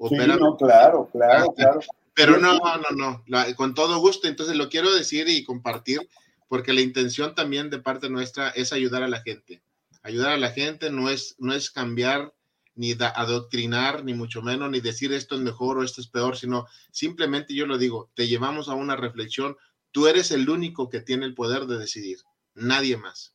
[0.09, 1.81] sí, no, claro, claro, ah, claro.
[2.15, 2.59] Pero no,
[2.97, 4.29] no, no, con todo gusto.
[4.29, 6.09] Entonces lo quiero decir y compartir
[6.49, 9.64] porque la intención también de parte nuestra es ayudar a la gente
[10.05, 12.33] ayudar a la gente no es, no es cambiar
[12.77, 16.67] ni adoctrinar, ni mucho menos, ni decir esto es mejor o esto es peor, sino
[16.91, 19.57] simplemente yo lo digo, te llevamos a una reflexión,
[19.91, 22.19] tú eres el único que tiene el poder de decidir,
[22.55, 23.35] nadie más.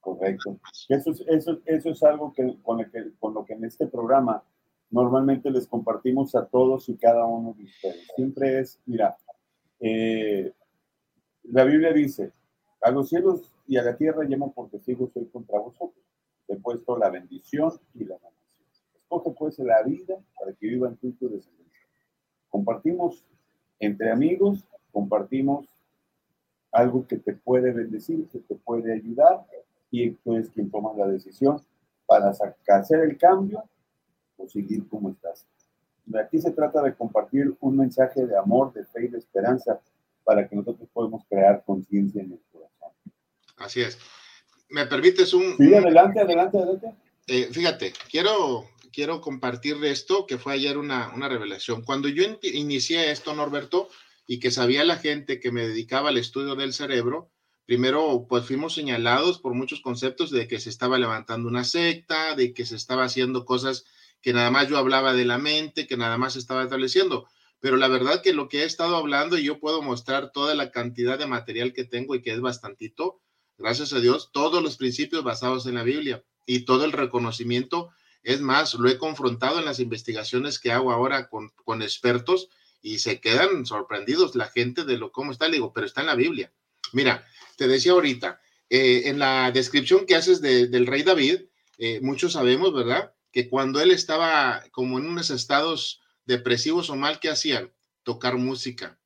[0.00, 0.58] Correcto.
[0.88, 4.42] Eso es, eso, eso es algo que con, que con lo que en este programa
[4.90, 8.06] normalmente les compartimos a todos y cada uno de ustedes.
[8.16, 9.16] Siempre es, mira,
[9.80, 10.52] eh,
[11.42, 12.32] la Biblia dice,
[12.80, 16.02] a los cielos y a la tierra llamo por testigo soy contra vosotros.
[16.48, 18.88] He puesto la bendición y la maldición.
[18.96, 21.86] Escoge pues la vida para que vivan tú tu descendencia.
[22.48, 23.26] Compartimos
[23.78, 25.66] entre amigos, compartimos
[26.72, 29.46] algo que te puede bendecir, que te puede ayudar,
[29.90, 31.60] y tú eres quien toma la decisión
[32.06, 33.64] para hacer el cambio
[34.38, 35.46] o seguir como estás.
[36.14, 39.78] Aquí se trata de compartir un mensaje de amor, de fe y de esperanza
[40.24, 42.47] para que nosotros podamos crear conciencia en corazón.
[43.58, 43.98] Así es.
[44.68, 45.56] ¿Me permites un...
[45.56, 46.94] Sí, adelante, adelante, adelante.
[47.26, 51.82] Eh, fíjate, quiero, quiero compartir esto, que fue ayer una, una revelación.
[51.82, 53.88] Cuando yo inicié esto, Norberto,
[54.26, 57.30] y que sabía la gente que me dedicaba al estudio del cerebro,
[57.64, 62.52] primero pues fuimos señalados por muchos conceptos de que se estaba levantando una secta, de
[62.52, 63.84] que se estaba haciendo cosas
[64.20, 67.26] que nada más yo hablaba de la mente, que nada más estaba estableciendo.
[67.60, 70.70] Pero la verdad que lo que he estado hablando y yo puedo mostrar toda la
[70.70, 73.20] cantidad de material que tengo y que es bastantito,
[73.58, 77.90] gracias a Dios, todos los principios basados en la Biblia y todo el reconocimiento.
[78.22, 82.48] Es más, lo he confrontado en las investigaciones que hago ahora con, con expertos
[82.80, 85.46] y se quedan sorprendidos la gente de lo cómo está.
[85.46, 86.52] Le digo, pero está en la Biblia.
[86.92, 88.40] Mira, te decía ahorita,
[88.70, 91.42] eh, en la descripción que haces del rey David,
[91.78, 93.12] eh, muchos sabemos, ¿verdad?
[93.32, 97.72] Que cuando él estaba como en unos estados depresivos o mal, ¿qué hacían?
[98.02, 98.98] Tocar música.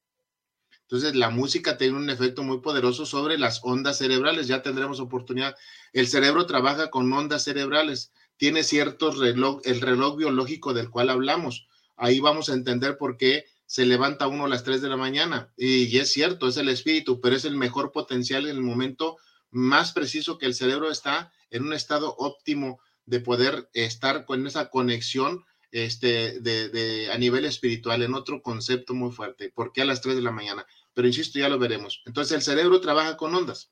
[0.93, 4.47] Entonces, la música tiene un efecto muy poderoso sobre las ondas cerebrales.
[4.47, 5.57] Ya tendremos oportunidad.
[5.95, 8.13] El cerebro trabaja con ondas cerebrales.
[8.37, 11.67] Tiene ciertos reloj, el reloj biológico del cual hablamos.
[11.97, 15.51] Ahí vamos a entender por qué se levanta uno a las 3 de la mañana.
[15.57, 19.17] Y, es cierto, es el espíritu, pero es el mejor potencial en el momento
[19.51, 24.69] más preciso que el cerebro está en un estado óptimo de poder estar con esa
[24.69, 29.51] conexión este, de, a nivel espiritual en otro concepto muy fuerte.
[29.51, 30.67] ¿Por qué a las 3 de la mañana?
[30.95, 32.03] Pero insisto, ya lo veremos.
[32.07, 33.71] Entonces el cerebro trabaja con ondas.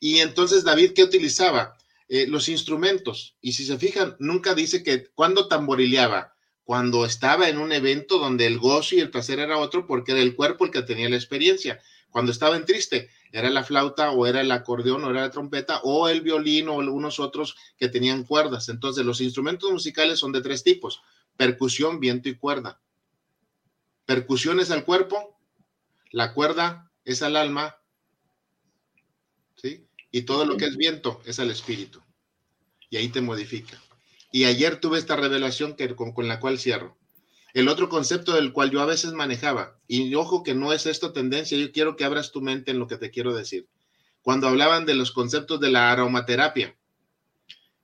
[0.00, 1.76] Y entonces David, ¿qué utilizaba?
[2.08, 3.36] Eh, los instrumentos.
[3.40, 8.46] Y si se fijan, nunca dice que cuando tamborileaba, cuando estaba en un evento donde
[8.46, 11.16] el gozo y el placer era otro, porque era el cuerpo el que tenía la
[11.16, 11.80] experiencia.
[12.10, 15.80] Cuando estaba en triste, era la flauta o era el acordeón o era la trompeta
[15.82, 18.68] o el violín o algunos otros que tenían cuerdas.
[18.68, 21.02] Entonces los instrumentos musicales son de tres tipos,
[21.36, 22.80] percusión, viento y cuerda.
[24.06, 25.33] Percusión es al cuerpo,
[26.14, 27.76] la cuerda es al alma,
[29.56, 29.84] ¿sí?
[30.12, 32.00] Y todo lo que es viento es al espíritu.
[32.88, 33.82] Y ahí te modifica.
[34.30, 36.96] Y ayer tuve esta revelación que, con la cual cierro.
[37.52, 41.12] El otro concepto del cual yo a veces manejaba, y ojo que no es esto
[41.12, 43.68] tendencia, yo quiero que abras tu mente en lo que te quiero decir.
[44.22, 46.76] Cuando hablaban de los conceptos de la aromaterapia,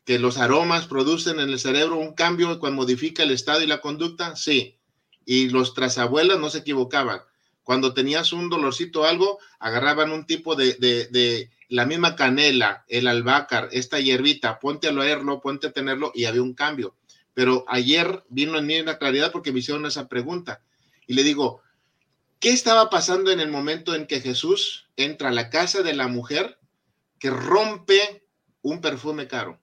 [0.05, 3.81] que los aromas producen en el cerebro un cambio cuando modifica el estado y la
[3.81, 4.79] conducta, sí.
[5.25, 7.23] Y los trasabuelas no se equivocaban.
[7.71, 13.07] Cuando tenías un dolorcito o algo, agarraban un tipo de, de, la misma canela, el
[13.07, 16.97] albácar, esta hierbita, ponte a leerlo, ponte a tenerlo y había un cambio.
[17.33, 20.65] Pero ayer vino en mí una claridad porque me hicieron esa pregunta.
[21.07, 21.63] Y le digo,
[22.41, 26.09] ¿qué estaba pasando en el momento en que Jesús entra a la casa de la
[26.09, 26.59] mujer
[27.21, 28.27] que rompe
[28.63, 29.61] un perfume caro?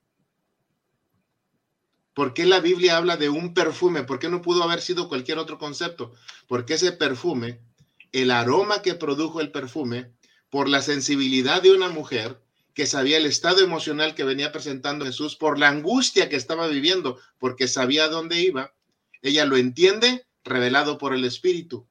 [2.14, 4.04] ¿Por qué la Biblia habla de un perfume?
[4.04, 6.14] ¿Por qué no pudo haber sido cualquier otro concepto?
[6.46, 7.67] Porque ese perfume,
[8.12, 10.12] el aroma que produjo el perfume,
[10.50, 12.40] por la sensibilidad de una mujer,
[12.74, 17.18] que sabía el estado emocional que venía presentando Jesús por la angustia que estaba viviendo,
[17.38, 18.72] porque sabía dónde iba.
[19.20, 21.88] Ella lo entiende revelado por el Espíritu.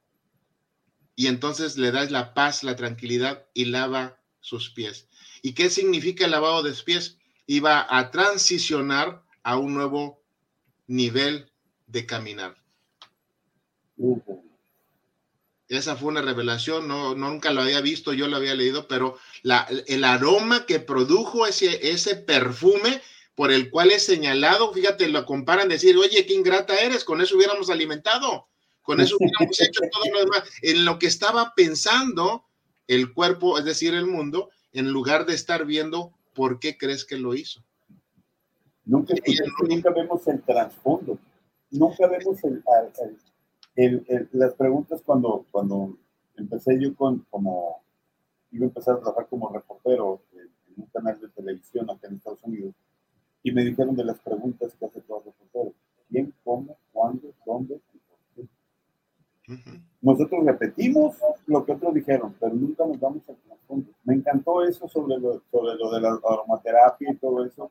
[1.14, 5.08] Y entonces le da la paz, la tranquilidad y lava sus pies.
[5.42, 7.18] ¿Y qué significa el lavado de pies?
[7.46, 10.22] Iba a transicionar a un nuevo
[10.86, 11.52] nivel
[11.86, 12.56] de caminar.
[15.68, 19.68] Esa fue una revelación, no, nunca lo había visto, yo lo había leído, pero la,
[19.86, 23.02] el aroma que produjo ese, ese perfume
[23.34, 27.36] por el cual es señalado, fíjate, lo comparan, decir, oye, qué ingrata eres, con eso
[27.36, 28.48] hubiéramos alimentado,
[28.82, 30.42] con eso hubiéramos hecho todo lo demás.
[30.62, 32.44] En lo que estaba pensando
[32.88, 37.16] el cuerpo, es decir, el mundo, en lugar de estar viendo por qué crees que
[37.16, 37.62] lo hizo.
[38.84, 39.14] Nunca,
[39.68, 41.18] nunca vemos el trasfondo,
[41.70, 42.62] nunca vemos el,
[44.32, 45.96] las preguntas cuando, cuando
[46.36, 47.80] empecé yo con, como,
[48.50, 52.42] iba a empezar a trabajar como reportero en, un canal de televisión acá en Estados
[52.44, 52.72] Unidos,
[53.42, 55.72] y me dijeron de las preguntas que hace todo reportero.
[56.08, 59.80] ¿Quién, cómo, cuándo, dónde y por qué?
[60.00, 61.16] Nosotros repetimos
[61.46, 63.90] lo que otros dijeron, pero nunca nos damos al trasfondo.
[64.04, 67.70] Me encantó eso sobre lo, sobre lo de la aromaterapia y todo eso.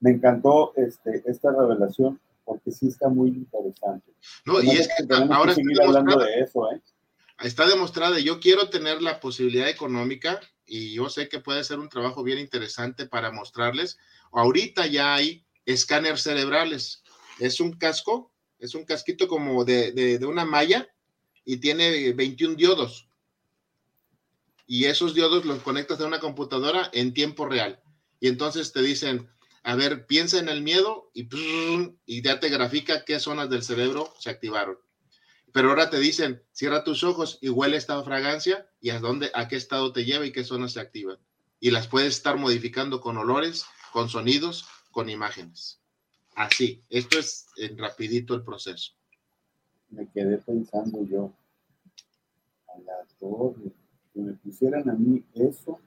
[0.00, 4.10] Me encantó este, esta revelación porque sí está muy interesante.
[4.46, 6.80] No, y es que ahora está hablando de eso, ¿eh?
[7.42, 11.90] Está demostrado, yo quiero tener la posibilidad económica y yo sé que puede ser un
[11.90, 13.98] trabajo bien interesante para mostrarles.
[14.32, 17.02] Ahorita ya hay escáneres cerebrales.
[17.38, 20.88] Es un casco, es un casquito como de, de, de una malla
[21.44, 23.08] y tiene 21 diodos.
[24.66, 27.80] Y esos diodos los conectas a una computadora en tiempo real.
[28.20, 29.28] Y entonces te dicen,
[29.62, 31.28] a ver, piensa en el miedo y,
[32.06, 34.78] y ya te grafica qué zonas del cerebro se activaron.
[35.52, 39.48] Pero ahora te dicen, cierra tus ojos y huele esta fragancia y a dónde, a
[39.48, 41.18] qué estado te lleva y qué zonas se activan.
[41.60, 45.80] Y las puedes estar modificando con olores, con sonidos, con imágenes.
[46.34, 48.92] Así, esto es en rapidito el proceso.
[49.90, 51.32] Me quedé pensando yo,
[52.68, 53.72] a la torre,
[54.12, 55.80] que me pusieran a mí eso,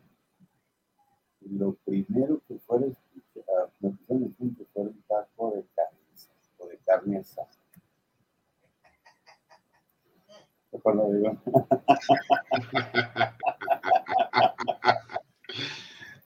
[1.41, 2.87] lo primero que fuera
[3.79, 5.99] me en que fue un taco de carne
[6.57, 7.47] o de carne asada.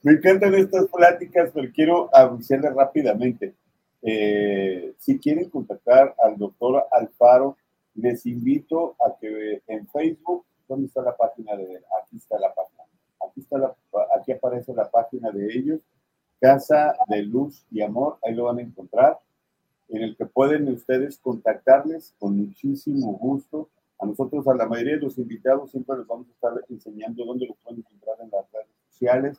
[0.02, 3.54] Me encantan estas pláticas, pero quiero avisarles rápidamente.
[4.02, 7.56] Eh, si quieren contactar al doctor Alfaro,
[7.94, 11.84] les invito a que en Facebook, ¿dónde está la página de él?
[12.00, 12.84] Aquí está la página.
[13.28, 13.74] Aquí, está la,
[14.16, 15.80] aquí aparece la página de ellos
[16.40, 19.18] Casa de Luz y Amor, ahí lo van a encontrar,
[19.88, 23.68] en el que pueden ustedes contactarles con muchísimo gusto.
[23.98, 27.46] A nosotros, a la mayoría de los invitados, siempre les vamos a estar enseñando dónde
[27.46, 29.38] lo pueden encontrar en las redes sociales,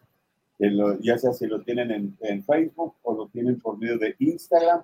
[1.02, 4.82] ya sea si lo tienen en, Facebook o lo tienen por medio de Instagram.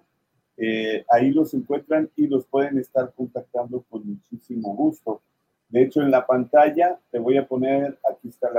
[0.57, 5.22] Eh, ahí los encuentran y los pueden estar contactando con muchísimo gusto.
[5.70, 8.51] De hecho, en la pantalla te voy a poner, aquí están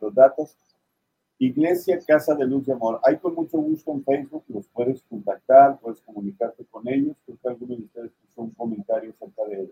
[0.00, 0.54] los datos,
[1.44, 3.00] Iglesia Casa de Luz y Amor.
[3.02, 7.16] Hay con mucho gusto en Facebook, los puedes contactar, puedes comunicarte con ellos.
[7.26, 9.68] Creo que algunos de ustedes puso un comentario acerca de,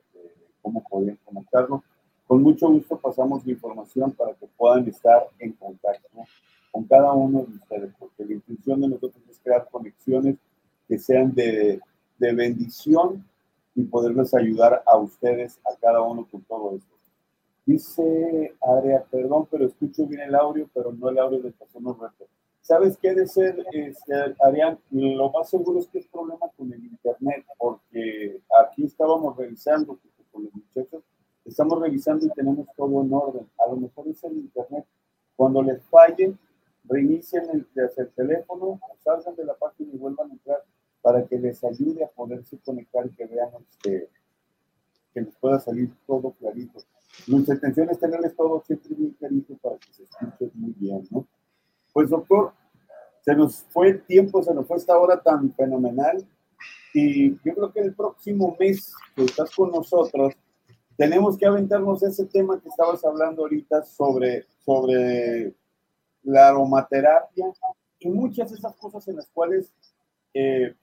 [0.60, 1.84] cómo podrían conectarlo.
[2.26, 6.08] Con mucho gusto pasamos la información para que puedan estar en contacto
[6.72, 10.38] con cada uno de ustedes, porque la intención de nosotros es crear conexiones
[10.88, 11.80] que sean de,
[12.18, 13.24] de bendición
[13.76, 16.99] y poderles ayudar a ustedes, a cada uno con todo esto.
[17.70, 22.26] Dice Aria, perdón, pero escucho bien el audio, pero no el audio de personas reto.
[22.60, 24.76] ¿Sabes qué de ser, este, Arián?
[24.90, 30.00] Lo más seguro es que es problema con el internet, porque aquí estábamos revisando
[30.32, 31.04] con los muchachos,
[31.44, 33.48] estamos revisando y tenemos todo en orden.
[33.64, 34.84] A lo mejor es el internet.
[35.36, 36.34] Cuando les falle,
[36.82, 40.64] reinicien el, el teléfono, salgan de la página y vuelvan a entrar
[41.02, 44.08] para que les ayude a poderse conectar y que vean este,
[45.14, 46.80] que les pueda salir todo clarito.
[47.26, 51.26] Nuestra intención es tenerles todo siempre muy clarito para que se escuchen muy bien, ¿no?
[51.92, 52.52] Pues doctor,
[53.22, 56.26] se nos fue el tiempo, se nos fue esta hora tan fenomenal
[56.94, 60.34] y yo creo que el próximo mes que estás con nosotros,
[60.96, 65.54] tenemos que aventarnos ese tema que estabas hablando ahorita sobre, sobre
[66.22, 67.46] la aromaterapia
[67.98, 69.72] y muchas de esas cosas en las cuales
[70.34, 70.74] eh,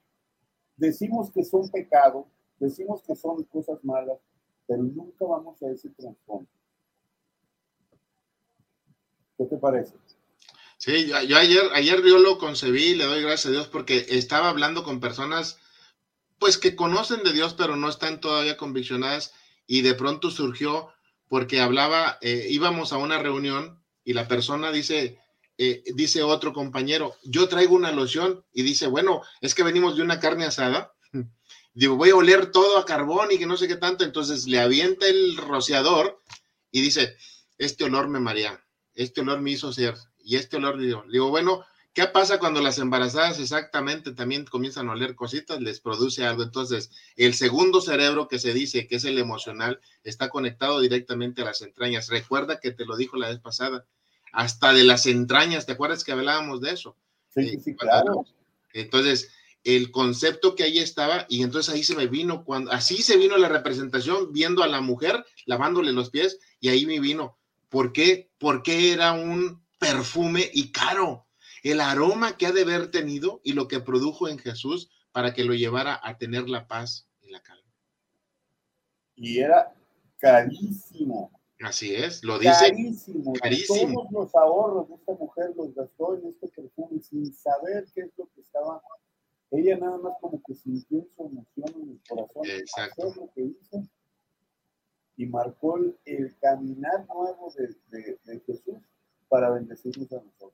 [0.76, 2.26] decimos que son pecados,
[2.60, 4.18] decimos que son cosas malas,
[4.68, 6.48] pero nunca vamos a ese trasfondo.
[9.38, 9.96] ¿Qué te parece?
[10.78, 14.84] Sí, yo, ayer, ayer yo lo concebí, le doy gracias a Dios porque estaba hablando
[14.84, 15.60] con personas
[16.40, 19.34] pues que conocen de Dios, pero no están todavía conviccionadas
[19.66, 20.90] y de pronto surgió
[21.28, 25.20] porque hablaba, eh, íbamos a una reunión y la persona dice,
[25.58, 30.04] eh, dice otro compañero, yo traigo una loción y dice, bueno, es que venimos de
[30.04, 30.94] una carne asada
[31.74, 34.60] digo, voy a oler todo a carbón y que no sé qué tanto, entonces le
[34.60, 36.22] avienta el rociador
[36.72, 37.16] y dice,
[37.58, 38.64] este olor me marea,
[38.96, 42.80] este olor me hizo ser, y este olor, digo, digo, bueno, ¿qué pasa cuando las
[42.80, 45.62] embarazadas exactamente también comienzan a oler cositas?
[45.62, 50.30] Les produce algo, entonces el segundo cerebro que se dice que es el emocional está
[50.30, 52.10] conectado directamente a las entrañas.
[52.10, 53.86] Recuerda que te lo dijo la vez pasada,
[54.34, 56.98] hasta de las entrañas, ¿te acuerdas que hablábamos de eso?
[57.34, 58.26] Sí, sí, claro.
[58.74, 59.32] Entonces,
[59.68, 63.36] el concepto que ahí estaba y entonces ahí se me vino cuando así se vino
[63.38, 67.38] la representación viendo a la mujer lavándole los pies y ahí me vino
[67.68, 68.32] ¿por qué?
[68.38, 71.28] Porque era un perfume y caro
[71.64, 75.44] el aroma que ha de haber tenido y lo que produjo en Jesús para que
[75.44, 77.70] lo llevara a tener la paz y la calma
[79.16, 79.76] y era
[80.18, 82.70] carísimo Así es, lo dice.
[82.70, 83.34] Carísimo.
[83.34, 84.08] carísimo.
[84.08, 88.12] Todos los ahorros de esta mujer los gastó en este perfume sin saber qué es
[88.16, 88.80] lo que estaba
[89.52, 93.14] ella nada más como que sintió su emoción en el corazón, Exacto.
[93.16, 93.84] lo que hizo
[95.16, 98.76] y marcó el, caminar nuevo de, Jesús
[99.30, 100.54] para bendecirnos a nosotros.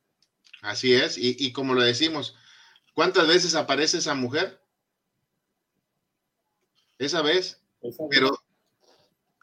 [0.62, 2.38] Así es, y, como lo decimos,
[2.94, 4.62] ¿cuántas veces aparece esa mujer?
[6.98, 7.62] Esa vez,
[8.10, 8.30] pero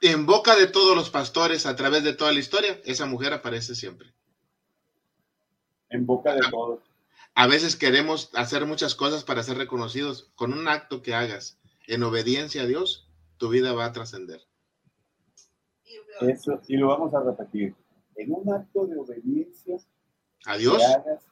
[0.01, 3.75] en boca de todos los pastores a través de toda la historia, esa mujer aparece
[3.75, 4.15] siempre.
[5.91, 6.90] En boca de todos
[7.41, 10.31] a veces queremos hacer muchas cosas para ser reconocidos.
[10.35, 14.43] Con un acto que hagas en obediencia a Dios, tu vida va a trascender.
[16.21, 17.75] Eso, y lo vamos a repetir.
[18.17, 19.79] En un acto de obediencia
[20.45, 21.25] a Dios, que hagas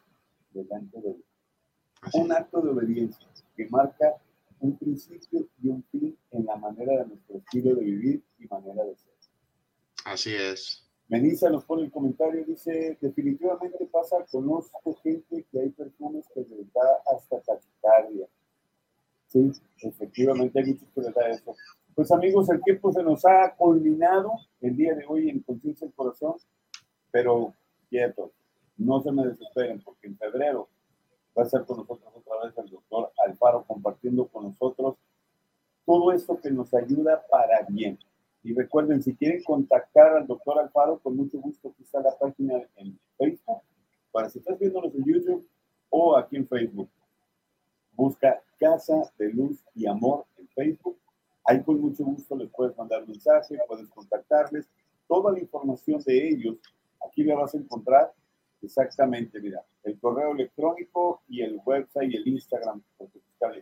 [0.53, 2.15] delante de Dios.
[2.15, 4.15] Un acto de obediencia que marca
[4.61, 8.83] un principio y un fin en la manera de nuestro estilo de vivir y manera
[8.83, 9.13] de ser.
[10.07, 10.88] Así es.
[11.09, 16.73] Melissa nos pone el comentario, dice, definitivamente pasa, conozco gente que hay perfumes que les
[16.73, 18.27] da hasta taquicardia.
[19.27, 19.51] Sí,
[19.83, 21.55] efectivamente hay muchos que les da eso.
[21.95, 25.95] Pues amigos, el tiempo se nos ha culminado el día de hoy en Conciencia del
[25.95, 26.35] Corazón,
[27.11, 27.55] pero
[27.89, 28.31] quieto,
[28.77, 30.69] no se me desesperen porque en febrero
[31.37, 34.97] va a estar con nosotros otra vez el doctor Alfaro compartiendo con nosotros
[35.87, 37.99] todo esto que nos ayuda para bien.
[38.43, 42.55] Y recuerden, si quieren contactar al doctor Alfaro, con mucho gusto, aquí está la página
[42.77, 43.63] en Facebook,
[44.13, 45.49] para si estás viéndonos en YouTube
[45.91, 46.91] o aquí en Facebook.
[47.93, 50.99] Busca Casa de Luz y Amor en Facebook.
[51.45, 54.69] Ahí con mucho gusto les puedes mandar mensaje, puedes contactarles.
[55.09, 56.59] Toda la información de ellos,
[57.07, 58.13] aquí la vas a encontrar
[58.63, 63.21] exactamente, mira, el correo electrónico y el website y el Instagram, porque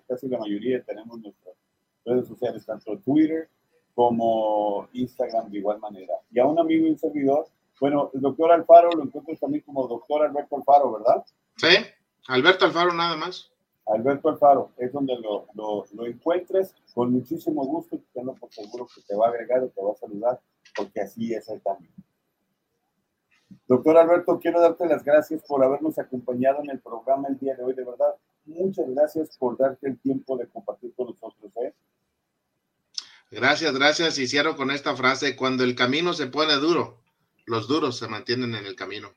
[0.09, 1.55] casi la mayoría tenemos nuestras
[2.05, 3.49] redes sociales, tanto Twitter,
[3.97, 6.13] como Instagram de igual manera.
[6.31, 7.47] Y a un amigo y un servidor,
[7.81, 11.25] bueno, el doctor Alfaro lo encuentro también como doctor Alberto Alfaro, ¿verdad?
[11.57, 11.75] Sí,
[12.29, 13.51] Alberto Alfaro nada más.
[13.87, 19.17] Alberto Alfaro, es donde lo, lo, encuentres con muchísimo gusto, tengo por seguro que te
[19.17, 20.41] va a agregar y te va a saludar,
[20.77, 21.95] porque así es el también.
[23.67, 27.65] Doctor Alberto, quiero darte las gracias por habernos acompañado en el programa el día de
[27.65, 27.73] hoy.
[27.73, 31.51] De verdad, muchas gracias por darte el tiempo de compartir con nosotros.
[31.63, 31.73] ¿eh?
[33.31, 34.19] Gracias, gracias.
[34.19, 36.99] Y con esta frase, cuando el camino se pone duro,
[37.45, 39.13] los duros se mantienen en el camino.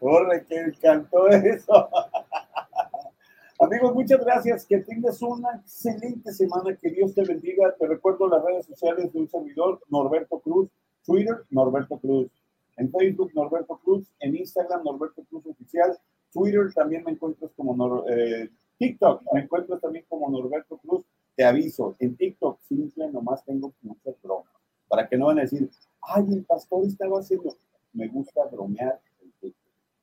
[0.00, 1.88] Torre, que encantó eso.
[3.60, 4.66] Amigos, muchas gracias.
[4.66, 6.76] Que tengas una excelente semana.
[6.76, 7.74] Que Dios te bendiga.
[7.78, 10.68] Te recuerdo las redes sociales de un servidor, Norberto Cruz.
[11.04, 12.28] Twitter, Norberto Cruz.
[12.76, 14.06] En Facebook, Norberto Cruz.
[14.20, 15.98] En Instagram, Norberto Cruz Oficial.
[16.32, 21.04] Twitter también me encuentras como eh, TikTok, me encuentras también como Norberto Cruz.
[21.36, 24.50] Te aviso, en TikTok simple nomás tengo muchas bromas.
[24.88, 25.68] Para que no van a decir,
[26.00, 27.54] ay, el pastor estaba haciendo.
[27.92, 29.00] Me gusta bromear.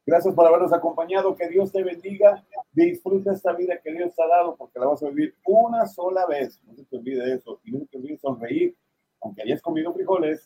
[0.05, 1.35] Gracias por habernos acompañado.
[1.35, 2.45] Que Dios te bendiga.
[2.73, 6.25] Disfruta esta vida que Dios te ha dado porque la vas a vivir una sola
[6.27, 6.59] vez.
[6.65, 7.59] No se te olvide eso.
[7.63, 8.75] Y no se te olvide sonreír.
[9.21, 10.41] Aunque hayas comido frijoles,